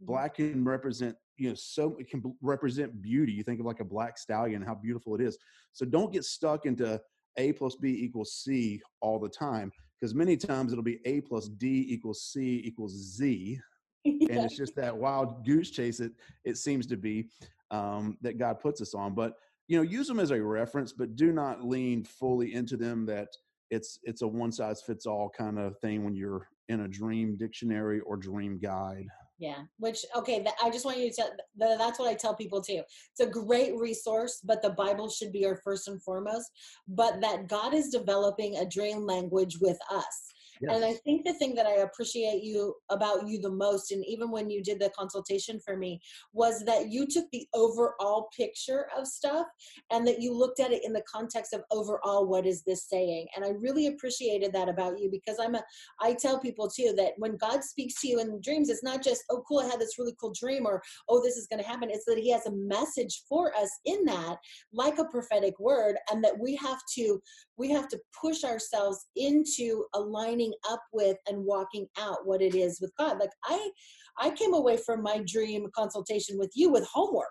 Mm-hmm. 0.00 0.12
Black 0.12 0.34
can 0.36 0.64
represent, 0.64 1.16
you 1.36 1.48
know, 1.48 1.54
so 1.54 1.96
it 1.98 2.08
can 2.08 2.22
represent 2.40 3.00
beauty. 3.02 3.32
You 3.32 3.42
think 3.42 3.60
of 3.60 3.66
like 3.66 3.80
a 3.80 3.84
black 3.84 4.18
stallion, 4.18 4.62
how 4.62 4.74
beautiful 4.74 5.14
it 5.14 5.20
is. 5.20 5.38
So 5.72 5.84
don't 5.84 6.12
get 6.12 6.24
stuck 6.24 6.66
into 6.66 7.00
A 7.36 7.52
plus 7.52 7.76
B 7.76 7.88
equals 7.90 8.34
C 8.34 8.80
all 9.00 9.18
the 9.18 9.28
time, 9.28 9.72
because 10.00 10.14
many 10.14 10.36
times 10.36 10.72
it'll 10.72 10.84
be 10.84 11.00
A 11.04 11.20
plus 11.22 11.48
D 11.48 11.86
equals 11.88 12.22
C 12.22 12.62
equals 12.64 12.92
Z. 12.92 13.60
And 14.06 14.30
it's 14.30 14.56
just 14.56 14.74
that 14.76 14.96
wild 14.96 15.44
goose 15.44 15.70
chase 15.70 16.00
it 16.00 16.12
it 16.44 16.56
seems 16.56 16.86
to 16.86 16.96
be 16.96 17.28
um, 17.70 18.16
that 18.22 18.38
God 18.38 18.58
puts 18.58 18.80
us 18.80 18.94
on. 18.94 19.14
But 19.14 19.34
you 19.68 19.76
know, 19.76 19.82
use 19.82 20.08
them 20.08 20.18
as 20.18 20.30
a 20.30 20.42
reference, 20.42 20.92
but 20.92 21.16
do 21.16 21.32
not 21.32 21.64
lean 21.64 22.04
fully 22.04 22.54
into 22.54 22.78
them 22.78 23.04
that 23.06 23.28
it's 23.70 23.98
it's 24.02 24.22
a 24.22 24.26
one 24.26 24.52
size 24.52 24.80
fits 24.80 25.04
all 25.04 25.30
kind 25.36 25.58
of 25.58 25.78
thing 25.78 26.02
when 26.02 26.14
you're 26.14 26.48
in 26.68 26.80
a 26.80 26.88
dream 26.88 27.36
dictionary 27.36 28.00
or 28.00 28.16
dream 28.16 28.58
guide 28.58 29.06
yeah 29.40 29.62
which 29.78 30.04
okay 30.14 30.44
i 30.62 30.70
just 30.70 30.84
want 30.84 30.98
you 30.98 31.10
to 31.10 31.16
tell 31.16 31.30
that's 31.78 31.98
what 31.98 32.08
i 32.08 32.14
tell 32.14 32.34
people 32.34 32.60
too. 32.60 32.82
It's 33.10 33.20
a 33.20 33.26
great 33.26 33.74
resource 33.76 34.40
but 34.44 34.62
the 34.62 34.70
bible 34.70 35.08
should 35.08 35.32
be 35.32 35.44
our 35.46 35.56
first 35.64 35.88
and 35.88 36.00
foremost 36.02 36.50
but 36.86 37.20
that 37.22 37.48
god 37.48 37.74
is 37.74 37.88
developing 37.88 38.56
a 38.56 38.68
dream 38.68 39.04
language 39.06 39.56
with 39.60 39.78
us 39.90 40.32
Yes. 40.60 40.76
And 40.76 40.84
I 40.84 40.92
think 40.92 41.24
the 41.24 41.32
thing 41.34 41.54
that 41.54 41.66
I 41.66 41.76
appreciate 41.76 42.42
you 42.42 42.74
about 42.90 43.26
you 43.26 43.40
the 43.40 43.50
most, 43.50 43.92
and 43.92 44.04
even 44.06 44.30
when 44.30 44.50
you 44.50 44.62
did 44.62 44.78
the 44.78 44.90
consultation 44.90 45.58
for 45.64 45.76
me, 45.76 46.00
was 46.34 46.64
that 46.66 46.90
you 46.90 47.06
took 47.06 47.24
the 47.32 47.46
overall 47.54 48.28
picture 48.36 48.86
of 48.96 49.06
stuff 49.06 49.46
and 49.90 50.06
that 50.06 50.20
you 50.20 50.34
looked 50.34 50.60
at 50.60 50.70
it 50.70 50.84
in 50.84 50.92
the 50.92 51.02
context 51.10 51.54
of 51.54 51.62
overall 51.70 52.26
what 52.26 52.46
is 52.46 52.62
this 52.62 52.88
saying. 52.88 53.26
And 53.34 53.44
I 53.44 53.50
really 53.58 53.86
appreciated 53.86 54.52
that 54.52 54.68
about 54.68 54.98
you 54.98 55.10
because 55.10 55.38
I'm 55.40 55.54
a 55.54 55.64
I 56.00 56.12
tell 56.14 56.38
people 56.38 56.68
too 56.68 56.92
that 56.98 57.12
when 57.16 57.36
God 57.36 57.64
speaks 57.64 58.00
to 58.02 58.08
you 58.08 58.20
in 58.20 58.40
dreams, 58.42 58.68
it's 58.68 58.82
not 58.82 59.02
just, 59.02 59.24
oh 59.30 59.42
cool, 59.48 59.60
I 59.60 59.66
had 59.66 59.80
this 59.80 59.98
really 59.98 60.14
cool 60.20 60.32
dream 60.38 60.66
or 60.66 60.82
oh 61.08 61.22
this 61.22 61.36
is 61.36 61.46
gonna 61.46 61.62
happen. 61.62 61.90
It's 61.90 62.04
that 62.04 62.18
he 62.18 62.30
has 62.32 62.46
a 62.46 62.52
message 62.52 63.22
for 63.28 63.54
us 63.56 63.70
in 63.86 64.04
that, 64.04 64.36
like 64.74 64.98
a 64.98 65.06
prophetic 65.06 65.58
word, 65.58 65.96
and 66.12 66.22
that 66.22 66.38
we 66.38 66.54
have 66.56 66.80
to 66.96 67.20
we 67.60 67.70
have 67.70 67.88
to 67.88 68.00
push 68.18 68.42
ourselves 68.42 69.06
into 69.16 69.84
aligning 69.94 70.52
up 70.68 70.82
with 70.92 71.18
and 71.28 71.44
walking 71.44 71.86
out 71.98 72.26
what 72.26 72.40
it 72.40 72.54
is 72.54 72.80
with 72.80 72.90
God. 72.98 73.18
Like 73.18 73.30
I 73.44 73.70
I 74.18 74.30
came 74.30 74.54
away 74.54 74.78
from 74.78 75.02
my 75.02 75.22
dream 75.26 75.66
consultation 75.76 76.38
with 76.38 76.50
you 76.54 76.70
with 76.70 76.88
homework. 76.92 77.28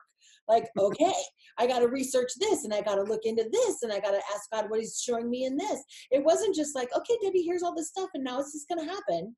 Like, 0.48 0.68
okay, 0.80 1.14
I 1.58 1.68
got 1.68 1.80
to 1.80 1.88
research 1.88 2.32
this 2.40 2.64
and 2.64 2.74
I 2.74 2.82
got 2.82 2.96
to 2.96 3.04
look 3.04 3.22
into 3.24 3.48
this 3.52 3.82
and 3.82 3.92
I 3.92 4.00
got 4.00 4.12
to 4.12 4.22
ask 4.34 4.50
God 4.54 4.70
what 4.70 4.80
he's 4.80 5.02
showing 5.04 5.30
me 5.30 5.46
in 5.46 5.58
this. 5.58 5.82
It 6.12 6.24
wasn't 6.24 6.56
just 6.56 6.76
like, 6.76 6.90
okay, 6.96 7.18
Debbie, 7.24 7.44
here's 7.44 7.64
all 7.64 7.76
this 7.76 7.90
stuff 7.90 8.10
and 8.14 8.24
now 8.24 8.40
it's 8.40 8.54
just 8.54 8.70
going 8.70 8.88
to 8.88 8.94
happen 8.94 9.36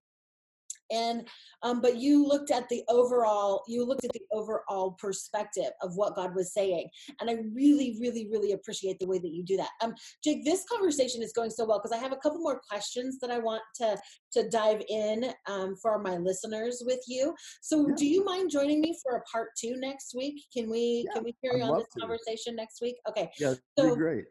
and 0.91 1.27
um, 1.63 1.81
but 1.81 1.97
you 1.97 2.25
looked 2.25 2.51
at 2.51 2.67
the 2.69 2.83
overall 2.89 3.63
you 3.67 3.85
looked 3.85 4.05
at 4.05 4.13
the 4.13 4.21
overall 4.31 4.91
perspective 4.99 5.71
of 5.81 5.95
what 5.95 6.15
god 6.15 6.35
was 6.35 6.53
saying 6.53 6.89
and 7.19 7.29
i 7.29 7.37
really 7.53 7.97
really 7.99 8.27
really 8.31 8.53
appreciate 8.53 8.99
the 8.99 9.07
way 9.07 9.19
that 9.19 9.31
you 9.31 9.43
do 9.43 9.57
that. 9.57 9.69
Um 9.81 9.93
jake 10.23 10.43
this 10.45 10.65
conversation 10.71 11.21
is 11.21 11.33
going 11.33 11.49
so 11.49 11.65
well 11.65 11.79
because 11.79 11.97
i 11.97 12.01
have 12.01 12.13
a 12.13 12.17
couple 12.17 12.39
more 12.39 12.61
questions 12.69 13.19
that 13.19 13.31
i 13.31 13.37
want 13.37 13.61
to 13.75 13.97
to 14.33 14.49
dive 14.49 14.81
in 14.89 15.25
um, 15.49 15.75
for 15.81 15.99
my 15.99 16.15
listeners 16.15 16.81
with 16.85 17.01
you. 17.05 17.35
So 17.61 17.87
yeah. 17.87 17.95
do 17.97 18.05
you 18.05 18.23
mind 18.23 18.49
joining 18.49 18.79
me 18.79 18.97
for 19.03 19.17
a 19.17 19.21
part 19.23 19.49
two 19.59 19.75
next 19.75 20.15
week? 20.15 20.45
Can 20.53 20.69
we 20.69 21.05
yeah, 21.05 21.15
can 21.15 21.23
we 21.23 21.35
carry 21.43 21.61
I'd 21.61 21.69
on 21.69 21.77
this 21.79 21.87
to. 21.93 21.99
conversation 21.99 22.55
next 22.55 22.81
week? 22.81 22.95
Okay. 23.09 23.29
Yeah 23.39 23.55
so 23.77 23.95
great 23.95 24.25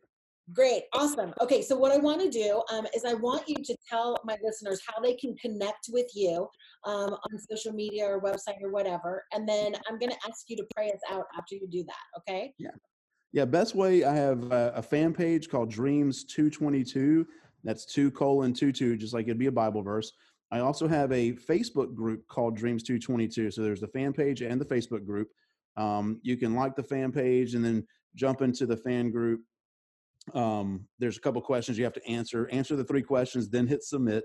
Great, 0.52 0.84
awesome. 0.94 1.32
Okay, 1.40 1.62
so 1.62 1.76
what 1.76 1.92
I 1.92 1.98
want 1.98 2.20
to 2.22 2.30
do 2.30 2.62
um, 2.72 2.86
is 2.94 3.04
I 3.04 3.14
want 3.14 3.48
you 3.48 3.56
to 3.56 3.76
tell 3.88 4.16
my 4.24 4.36
listeners 4.42 4.80
how 4.86 5.00
they 5.00 5.14
can 5.14 5.36
connect 5.36 5.90
with 5.92 6.10
you 6.14 6.48
um, 6.84 7.10
on 7.10 7.38
social 7.50 7.72
media 7.72 8.06
or 8.06 8.20
website 8.20 8.60
or 8.62 8.70
whatever, 8.70 9.24
and 9.32 9.48
then 9.48 9.74
I'm 9.88 9.98
going 9.98 10.10
to 10.10 10.18
ask 10.28 10.48
you 10.48 10.56
to 10.56 10.66
pray 10.74 10.90
us 10.90 11.00
out 11.10 11.26
after 11.38 11.54
you 11.54 11.68
do 11.68 11.84
that. 11.84 12.18
Okay? 12.18 12.54
Yeah. 12.58 12.70
Yeah. 13.32 13.44
Best 13.44 13.74
way 13.74 14.02
I 14.02 14.14
have 14.14 14.50
a, 14.50 14.72
a 14.76 14.82
fan 14.82 15.12
page 15.12 15.48
called 15.48 15.70
Dreams 15.70 16.24
Two 16.24 16.50
Twenty 16.50 16.82
Two. 16.82 17.26
That's 17.62 17.84
two 17.84 18.10
colon 18.10 18.52
two 18.52 18.72
two, 18.72 18.96
just 18.96 19.14
like 19.14 19.26
it'd 19.26 19.38
be 19.38 19.46
a 19.46 19.52
Bible 19.52 19.82
verse. 19.82 20.12
I 20.50 20.60
also 20.60 20.88
have 20.88 21.12
a 21.12 21.32
Facebook 21.32 21.94
group 21.94 22.26
called 22.26 22.56
Dreams 22.56 22.82
Two 22.82 22.98
Twenty 22.98 23.28
Two. 23.28 23.50
So 23.50 23.62
there's 23.62 23.80
the 23.80 23.88
fan 23.88 24.12
page 24.12 24.42
and 24.42 24.60
the 24.60 24.64
Facebook 24.64 25.06
group. 25.06 25.28
Um, 25.76 26.18
you 26.22 26.36
can 26.36 26.54
like 26.56 26.74
the 26.74 26.82
fan 26.82 27.12
page 27.12 27.54
and 27.54 27.64
then 27.64 27.86
jump 28.16 28.42
into 28.42 28.66
the 28.66 28.76
fan 28.76 29.12
group 29.12 29.42
um, 30.34 30.86
there's 30.98 31.16
a 31.16 31.20
couple 31.20 31.40
questions 31.42 31.78
you 31.78 31.84
have 31.84 31.92
to 31.94 32.06
answer 32.08 32.48
answer 32.50 32.76
the 32.76 32.84
three 32.84 33.02
questions 33.02 33.48
then 33.48 33.66
hit 33.66 33.82
submit. 33.82 34.24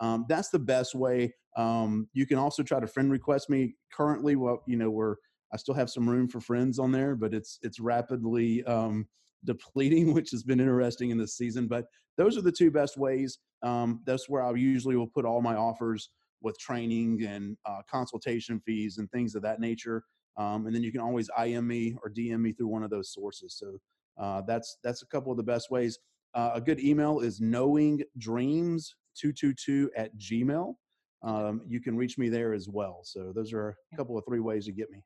Um, 0.00 0.26
that's 0.28 0.50
the 0.50 0.58
best 0.58 0.94
way 0.94 1.34
um, 1.56 2.08
you 2.12 2.26
can 2.26 2.38
also 2.38 2.62
try 2.62 2.80
to 2.80 2.86
friend 2.86 3.10
request 3.10 3.48
me. 3.50 3.74
Currently 3.92 4.36
well 4.36 4.62
you 4.66 4.76
know 4.76 4.90
we're 4.90 5.16
i 5.52 5.56
still 5.56 5.74
have 5.74 5.90
some 5.90 6.08
room 6.08 6.28
for 6.28 6.40
friends 6.40 6.78
on 6.78 6.90
there 6.90 7.14
but 7.14 7.32
it's 7.32 7.58
it's 7.62 7.78
rapidly 7.78 8.64
um, 8.64 9.06
depleting 9.44 10.12
which 10.14 10.30
has 10.30 10.42
been 10.42 10.60
interesting 10.60 11.10
in 11.10 11.18
this 11.18 11.36
season 11.36 11.68
but 11.68 11.84
those 12.16 12.36
are 12.36 12.42
the 12.42 12.52
two 12.52 12.70
best 12.70 12.96
ways. 12.96 13.38
Um, 13.62 14.00
that's 14.04 14.28
where 14.28 14.42
i 14.42 14.52
usually 14.52 14.96
will 14.96 15.06
put 15.06 15.24
all 15.24 15.40
my 15.40 15.54
offers 15.54 16.10
with 16.42 16.58
training 16.58 17.24
and 17.24 17.56
uh, 17.64 17.80
consultation 17.90 18.60
fees 18.66 18.98
and 18.98 19.10
things 19.10 19.34
of 19.34 19.42
that 19.42 19.60
nature. 19.60 20.04
Um, 20.36 20.66
and 20.66 20.74
then 20.74 20.82
you 20.82 20.92
can 20.92 21.00
always 21.00 21.30
im 21.38 21.66
me 21.66 21.96
or 22.02 22.10
dm 22.10 22.40
me 22.40 22.52
through 22.52 22.68
one 22.68 22.82
of 22.82 22.90
those 22.90 23.12
sources. 23.12 23.56
So 23.58 23.78
uh, 24.18 24.42
that's 24.46 24.78
that's 24.82 25.02
a 25.02 25.06
couple 25.06 25.30
of 25.30 25.36
the 25.36 25.42
best 25.42 25.70
ways. 25.70 25.98
Uh, 26.34 26.52
a 26.54 26.60
good 26.60 26.80
email 26.80 27.20
is 27.20 27.40
knowingdreams222 27.40 29.88
at 29.96 30.10
gmail. 30.18 30.74
Um, 31.22 31.62
you 31.66 31.80
can 31.80 31.96
reach 31.96 32.18
me 32.18 32.28
there 32.28 32.52
as 32.52 32.68
well. 32.68 33.00
So 33.04 33.32
those 33.34 33.52
are 33.52 33.76
a 33.92 33.96
couple 33.96 34.18
of 34.18 34.24
three 34.26 34.40
ways 34.40 34.66
to 34.66 34.72
get 34.72 34.90
me. 34.90 35.04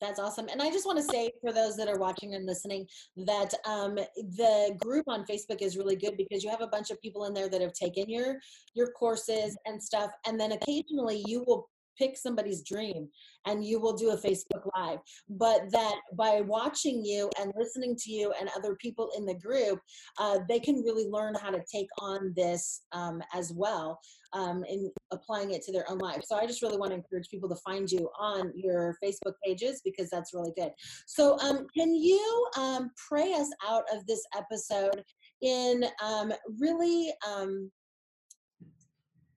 That's 0.00 0.20
awesome. 0.20 0.48
And 0.48 0.62
I 0.62 0.70
just 0.70 0.86
want 0.86 0.98
to 0.98 1.04
say 1.04 1.32
for 1.40 1.52
those 1.52 1.76
that 1.76 1.88
are 1.88 1.98
watching 1.98 2.34
and 2.34 2.46
listening 2.46 2.86
that 3.16 3.52
um, 3.66 3.96
the 3.96 4.76
group 4.78 5.06
on 5.08 5.24
Facebook 5.24 5.60
is 5.60 5.76
really 5.76 5.96
good 5.96 6.16
because 6.16 6.44
you 6.44 6.50
have 6.50 6.60
a 6.60 6.68
bunch 6.68 6.90
of 6.90 7.00
people 7.00 7.24
in 7.24 7.34
there 7.34 7.48
that 7.48 7.60
have 7.60 7.72
taken 7.72 8.08
your 8.08 8.36
your 8.74 8.92
courses 8.92 9.58
and 9.66 9.82
stuff. 9.82 10.12
And 10.24 10.38
then 10.38 10.52
occasionally 10.52 11.24
you 11.26 11.42
will 11.46 11.68
pick 11.98 12.16
somebody's 12.16 12.62
dream 12.62 13.08
and 13.46 13.64
you 13.64 13.80
will 13.80 13.96
do 13.96 14.10
a 14.10 14.16
Facebook 14.16 14.68
Live. 14.76 14.98
But 15.28 15.70
that 15.72 15.96
by 16.14 16.42
watching 16.42 17.04
you 17.04 17.30
and 17.40 17.52
listening 17.56 17.96
to 17.96 18.10
you 18.10 18.32
and 18.38 18.48
other 18.56 18.76
people 18.76 19.10
in 19.16 19.26
the 19.26 19.34
group, 19.34 19.80
uh, 20.18 20.38
they 20.48 20.60
can 20.60 20.76
really 20.76 21.08
learn 21.08 21.34
how 21.34 21.50
to 21.50 21.62
take 21.72 21.88
on 21.98 22.32
this 22.36 22.82
um, 22.92 23.22
as 23.34 23.52
well 23.52 24.00
um, 24.32 24.64
in 24.64 24.90
applying 25.10 25.52
it 25.52 25.62
to 25.62 25.72
their 25.72 25.90
own 25.90 25.98
life. 25.98 26.22
So 26.24 26.36
I 26.36 26.46
just 26.46 26.62
really 26.62 26.76
want 26.76 26.90
to 26.90 26.96
encourage 26.96 27.28
people 27.30 27.48
to 27.48 27.56
find 27.56 27.90
you 27.90 28.08
on 28.18 28.52
your 28.54 28.96
Facebook 29.02 29.34
pages 29.44 29.80
because 29.84 30.10
that's 30.10 30.34
really 30.34 30.52
good. 30.56 30.70
So 31.06 31.38
um, 31.38 31.66
can 31.76 31.94
you 31.94 32.46
um, 32.56 32.90
pray 33.08 33.32
us 33.32 33.50
out 33.66 33.84
of 33.92 34.06
this 34.06 34.22
episode 34.36 35.02
in 35.42 35.84
um, 36.04 36.32
really 36.58 37.12
um, 37.26 37.70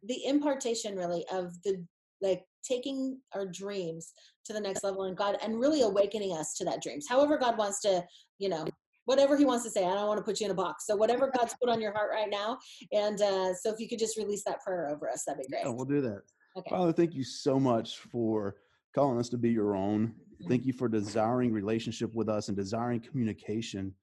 the 0.04 0.26
impartation 0.26 0.95
really 0.95 1.26
of 1.32 1.54
the 1.63 1.86
like 2.21 2.43
taking 2.63 3.19
our 3.34 3.45
dreams 3.45 4.13
to 4.45 4.54
the 4.54 4.60
next 4.60 4.84
level 4.84 5.04
and 5.04 5.17
God 5.17 5.38
and 5.41 5.60
really 5.60 5.82
awakening 5.82 6.34
us 6.36 6.54
to 6.56 6.65
that 6.65 6.82
dreams. 6.82 7.06
However, 7.08 7.38
God 7.38 7.58
wants 7.58 7.82
to, 7.82 8.04
you 8.39 8.50
know, 8.50 8.65
whatever 9.06 9.38
He 9.38 9.45
wants 9.45 9.63
to 9.65 9.69
say. 9.69 9.86
I 9.86 9.93
don't 9.93 10.08
want 10.08 10.17
to 10.17 10.24
put 10.24 10.39
you 10.39 10.45
in 10.45 10.52
a 10.52 10.56
box. 10.56 10.86
So 10.88 10.95
whatever 10.95 11.32
God's 11.38 11.56
put 11.60 11.69
on 11.69 11.82
your 11.82 11.93
heart 11.93 12.12
right 12.12 12.30
now, 12.30 12.58
and 12.91 13.21
uh, 13.21 13.54
so 13.54 13.71
if 13.71 13.80
you 13.80 13.88
could 13.88 14.00
just 14.00 14.17
release 14.17 14.43
that 14.45 14.62
prayer 14.62 14.89
over 14.89 15.10
us, 15.10 15.24
that'd 15.26 15.41
be 15.41 15.47
great. 15.50 15.63
Yeah, 15.65 15.71
we'll 15.71 15.86
do 15.86 16.02
that. 16.02 16.21
Okay. 16.58 16.69
Father, 16.69 16.91
thank 16.91 17.13
you 17.13 17.24
so 17.24 17.60
much 17.60 17.97
for 17.97 18.56
calling 18.93 19.19
us 19.19 19.30
to 19.30 19.38
be 19.38 19.50
your 19.50 19.76
own. 19.76 20.08
Mm-hmm. 20.08 20.50
Thank 20.50 20.65
you 20.65 20.74
for 20.74 20.89
desiring 20.89 21.54
relationship 21.54 22.13
with 22.13 22.30
us 22.30 22.50
and 22.50 22.58
desiring 22.58 23.00
communication 23.00 23.93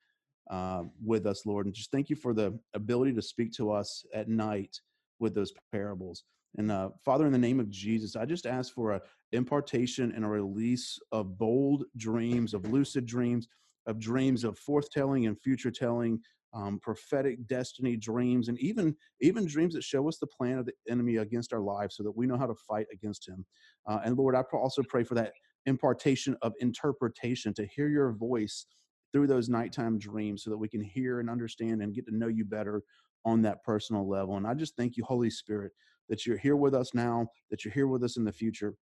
uh, 0.50 0.84
with 1.04 1.26
us, 1.26 1.44
Lord. 1.44 1.66
And 1.66 1.74
just 1.74 1.90
thank 1.90 2.08
you 2.08 2.16
for 2.16 2.32
the 2.32 2.58
ability 2.74 3.12
to 3.14 3.22
speak 3.22 3.52
to 3.54 3.70
us 3.70 4.04
at 4.14 4.28
night 4.28 4.80
with 5.18 5.34
those 5.34 5.52
parables. 5.72 6.24
And 6.56 6.70
uh, 6.70 6.90
Father, 7.04 7.26
in 7.26 7.32
the 7.32 7.38
name 7.38 7.60
of 7.60 7.70
Jesus, 7.70 8.16
I 8.16 8.24
just 8.24 8.46
ask 8.46 8.72
for 8.74 8.92
a 8.92 9.00
impartation 9.32 10.12
and 10.12 10.24
a 10.24 10.28
release 10.28 10.98
of 11.12 11.38
bold 11.38 11.84
dreams, 11.96 12.54
of 12.54 12.70
lucid 12.70 13.06
dreams, 13.06 13.46
of 13.86 13.98
dreams 13.98 14.44
of 14.44 14.58
forthtelling 14.58 15.26
and 15.26 15.40
future 15.40 15.70
telling, 15.70 16.20
um, 16.54 16.78
prophetic 16.80 17.46
destiny 17.46 17.96
dreams, 17.96 18.48
and 18.48 18.58
even 18.58 18.96
even 19.20 19.46
dreams 19.46 19.74
that 19.74 19.84
show 19.84 20.08
us 20.08 20.18
the 20.18 20.26
plan 20.26 20.58
of 20.58 20.66
the 20.66 20.72
enemy 20.88 21.16
against 21.16 21.52
our 21.52 21.60
lives, 21.60 21.96
so 21.96 22.02
that 22.02 22.16
we 22.16 22.26
know 22.26 22.38
how 22.38 22.46
to 22.46 22.54
fight 22.54 22.86
against 22.92 23.28
him. 23.28 23.44
Uh, 23.86 24.00
and 24.04 24.16
Lord, 24.16 24.34
I 24.34 24.42
also 24.52 24.82
pray 24.82 25.04
for 25.04 25.14
that 25.14 25.32
impartation 25.66 26.36
of 26.42 26.54
interpretation 26.60 27.52
to 27.54 27.66
hear 27.66 27.88
your 27.88 28.12
voice 28.12 28.66
through 29.12 29.26
those 29.26 29.48
nighttime 29.48 29.98
dreams, 29.98 30.42
so 30.42 30.50
that 30.50 30.58
we 30.58 30.68
can 30.68 30.82
hear 30.82 31.20
and 31.20 31.28
understand 31.30 31.82
and 31.82 31.94
get 31.94 32.06
to 32.06 32.16
know 32.16 32.28
you 32.28 32.44
better 32.44 32.82
on 33.24 33.42
that 33.42 33.62
personal 33.62 34.08
level. 34.08 34.36
And 34.36 34.46
I 34.46 34.54
just 34.54 34.76
thank 34.76 34.96
you, 34.96 35.04
Holy 35.04 35.30
Spirit, 35.30 35.72
that 36.08 36.26
you're 36.26 36.38
here 36.38 36.56
with 36.56 36.74
us 36.74 36.94
now, 36.94 37.26
that 37.50 37.64
you're 37.64 37.74
here 37.74 37.86
with 37.86 38.02
us 38.02 38.16
in 38.16 38.24
the 38.24 38.32
future, 38.32 38.74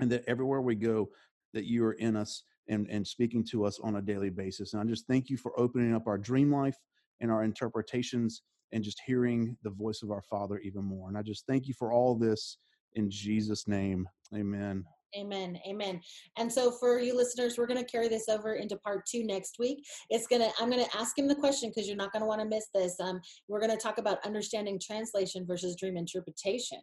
and 0.00 0.10
that 0.10 0.24
everywhere 0.26 0.60
we 0.60 0.74
go, 0.74 1.08
that 1.52 1.64
you 1.64 1.84
are 1.84 1.94
in 1.94 2.16
us 2.16 2.44
and, 2.68 2.86
and 2.88 3.06
speaking 3.06 3.44
to 3.44 3.64
us 3.64 3.78
on 3.82 3.96
a 3.96 4.02
daily 4.02 4.30
basis. 4.30 4.72
And 4.72 4.82
I 4.82 4.84
just 4.84 5.06
thank 5.06 5.28
you 5.28 5.36
for 5.36 5.58
opening 5.58 5.94
up 5.94 6.06
our 6.06 6.18
dream 6.18 6.52
life 6.52 6.76
and 7.20 7.30
our 7.30 7.42
interpretations 7.42 8.42
and 8.72 8.84
just 8.84 9.02
hearing 9.04 9.56
the 9.62 9.70
voice 9.70 10.02
of 10.02 10.10
our 10.10 10.22
Father 10.22 10.58
even 10.60 10.84
more. 10.84 11.08
And 11.08 11.18
I 11.18 11.22
just 11.22 11.46
thank 11.46 11.66
you 11.66 11.74
for 11.74 11.92
all 11.92 12.14
this 12.14 12.58
in 12.94 13.10
Jesus' 13.10 13.66
name. 13.66 14.08
Amen. 14.34 14.84
Amen. 15.16 15.58
Amen. 15.68 16.00
And 16.38 16.52
so 16.52 16.70
for 16.70 17.00
you 17.00 17.16
listeners, 17.16 17.56
we're 17.58 17.66
going 17.66 17.82
to 17.82 17.90
carry 17.90 18.08
this 18.08 18.28
over 18.28 18.54
into 18.54 18.76
part 18.76 19.06
two 19.06 19.24
next 19.24 19.58
week. 19.58 19.84
It's 20.08 20.26
going 20.26 20.42
to, 20.42 20.50
I'm 20.60 20.70
going 20.70 20.84
to 20.84 20.96
ask 20.96 21.18
him 21.18 21.28
the 21.28 21.34
question 21.34 21.70
because 21.70 21.88
you're 21.88 21.96
not 21.96 22.12
going 22.12 22.22
to 22.22 22.26
want 22.26 22.40
to 22.40 22.48
miss 22.48 22.66
this. 22.74 22.98
Um, 23.00 23.20
we're 23.48 23.60
going 23.60 23.76
to 23.76 23.76
talk 23.76 23.98
about 23.98 24.24
understanding 24.24 24.80
translation 24.80 25.46
versus 25.46 25.76
dream 25.76 25.96
interpretation. 25.96 26.78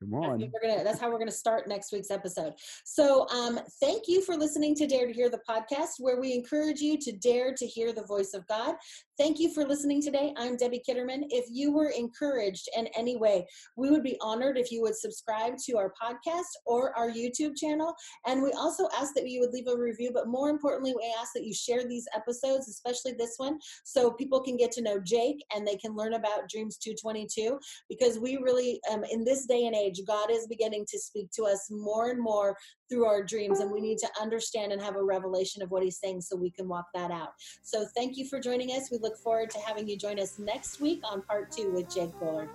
Come 0.00 0.14
on. 0.14 0.40
We're 0.40 0.68
gonna, 0.68 0.84
that's 0.84 1.00
how 1.00 1.08
we're 1.08 1.18
going 1.18 1.28
to 1.28 1.34
start 1.34 1.68
next 1.68 1.92
week's 1.92 2.10
episode. 2.10 2.54
So, 2.84 3.28
um, 3.28 3.60
thank 3.80 4.04
you 4.08 4.22
for 4.22 4.36
listening 4.36 4.74
to 4.76 4.86
Dare 4.86 5.06
to 5.06 5.12
Hear 5.12 5.30
the 5.30 5.40
podcast, 5.48 5.92
where 5.98 6.20
we 6.20 6.34
encourage 6.34 6.80
you 6.80 6.98
to 6.98 7.12
dare 7.12 7.54
to 7.54 7.66
hear 7.66 7.92
the 7.92 8.04
voice 8.04 8.34
of 8.34 8.46
God. 8.46 8.74
Thank 9.16 9.38
you 9.38 9.54
for 9.54 9.64
listening 9.64 10.02
today. 10.02 10.34
I'm 10.36 10.56
Debbie 10.56 10.82
Kitterman. 10.86 11.26
If 11.30 11.46
you 11.48 11.72
were 11.72 11.90
encouraged 11.96 12.68
in 12.76 12.88
any 12.96 13.16
way, 13.16 13.46
we 13.76 13.90
would 13.90 14.02
be 14.02 14.16
honored 14.20 14.58
if 14.58 14.72
you 14.72 14.82
would 14.82 14.96
subscribe 14.96 15.54
to 15.66 15.76
our 15.76 15.92
podcast 16.02 16.50
or 16.66 16.96
our 16.98 17.08
YouTube 17.08 17.56
channel. 17.56 17.94
And 18.26 18.42
we 18.42 18.50
also 18.52 18.88
ask 18.98 19.14
that 19.14 19.28
you 19.28 19.38
would 19.40 19.52
leave 19.52 19.68
a 19.68 19.78
review, 19.78 20.10
but 20.12 20.26
more 20.26 20.50
importantly, 20.50 20.94
we 20.96 21.14
ask 21.20 21.32
that 21.34 21.44
you 21.44 21.54
share 21.54 21.86
these 21.86 22.08
episodes, 22.14 22.68
especially 22.68 23.12
this 23.12 23.34
one, 23.36 23.58
so 23.84 24.10
people 24.10 24.40
can 24.40 24.56
get 24.56 24.72
to 24.72 24.82
know 24.82 24.98
Jake 24.98 25.44
and 25.54 25.64
they 25.64 25.76
can 25.76 25.94
learn 25.94 26.14
about 26.14 26.48
Dreams 26.50 26.76
222. 26.78 27.58
Because 27.88 28.18
we 28.18 28.36
really, 28.38 28.80
um, 28.90 29.04
in 29.04 29.24
this 29.24 29.46
day 29.46 29.66
and 29.66 29.76
age, 29.76 29.83
God 30.06 30.30
is 30.30 30.46
beginning 30.46 30.86
to 30.90 30.98
speak 30.98 31.30
to 31.32 31.44
us 31.44 31.68
more 31.70 32.10
and 32.10 32.20
more 32.20 32.56
through 32.90 33.06
our 33.06 33.22
dreams, 33.22 33.60
and 33.60 33.70
we 33.70 33.80
need 33.80 33.98
to 33.98 34.08
understand 34.20 34.72
and 34.72 34.82
have 34.82 34.96
a 34.96 35.02
revelation 35.02 35.62
of 35.62 35.70
what 35.70 35.82
He's 35.82 35.98
saying 35.98 36.20
so 36.20 36.36
we 36.36 36.50
can 36.50 36.68
walk 36.68 36.86
that 36.94 37.10
out. 37.10 37.30
So, 37.62 37.86
thank 37.96 38.16
you 38.16 38.28
for 38.28 38.40
joining 38.40 38.70
us. 38.70 38.90
We 38.90 38.98
look 38.98 39.16
forward 39.18 39.50
to 39.50 39.58
having 39.60 39.88
you 39.88 39.96
join 39.96 40.18
us 40.18 40.38
next 40.38 40.80
week 40.80 41.00
on 41.04 41.22
part 41.22 41.50
two 41.50 41.70
with 41.72 41.92
Jake 41.92 42.12
Bullard. 42.18 42.48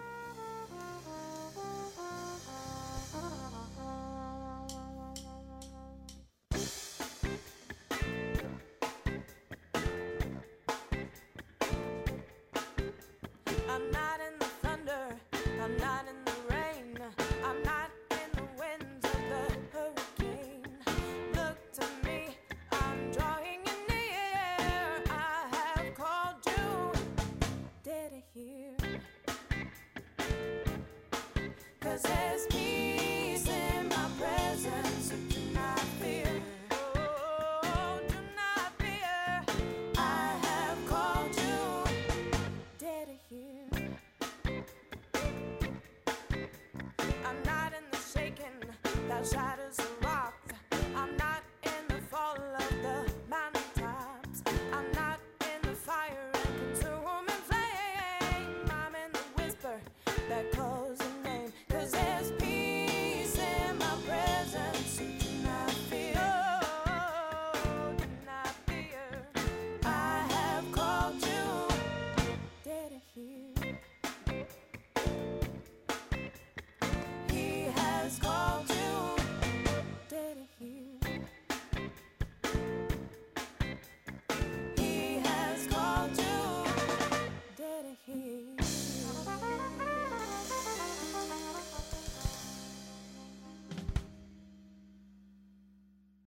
Cause 15.60 16.19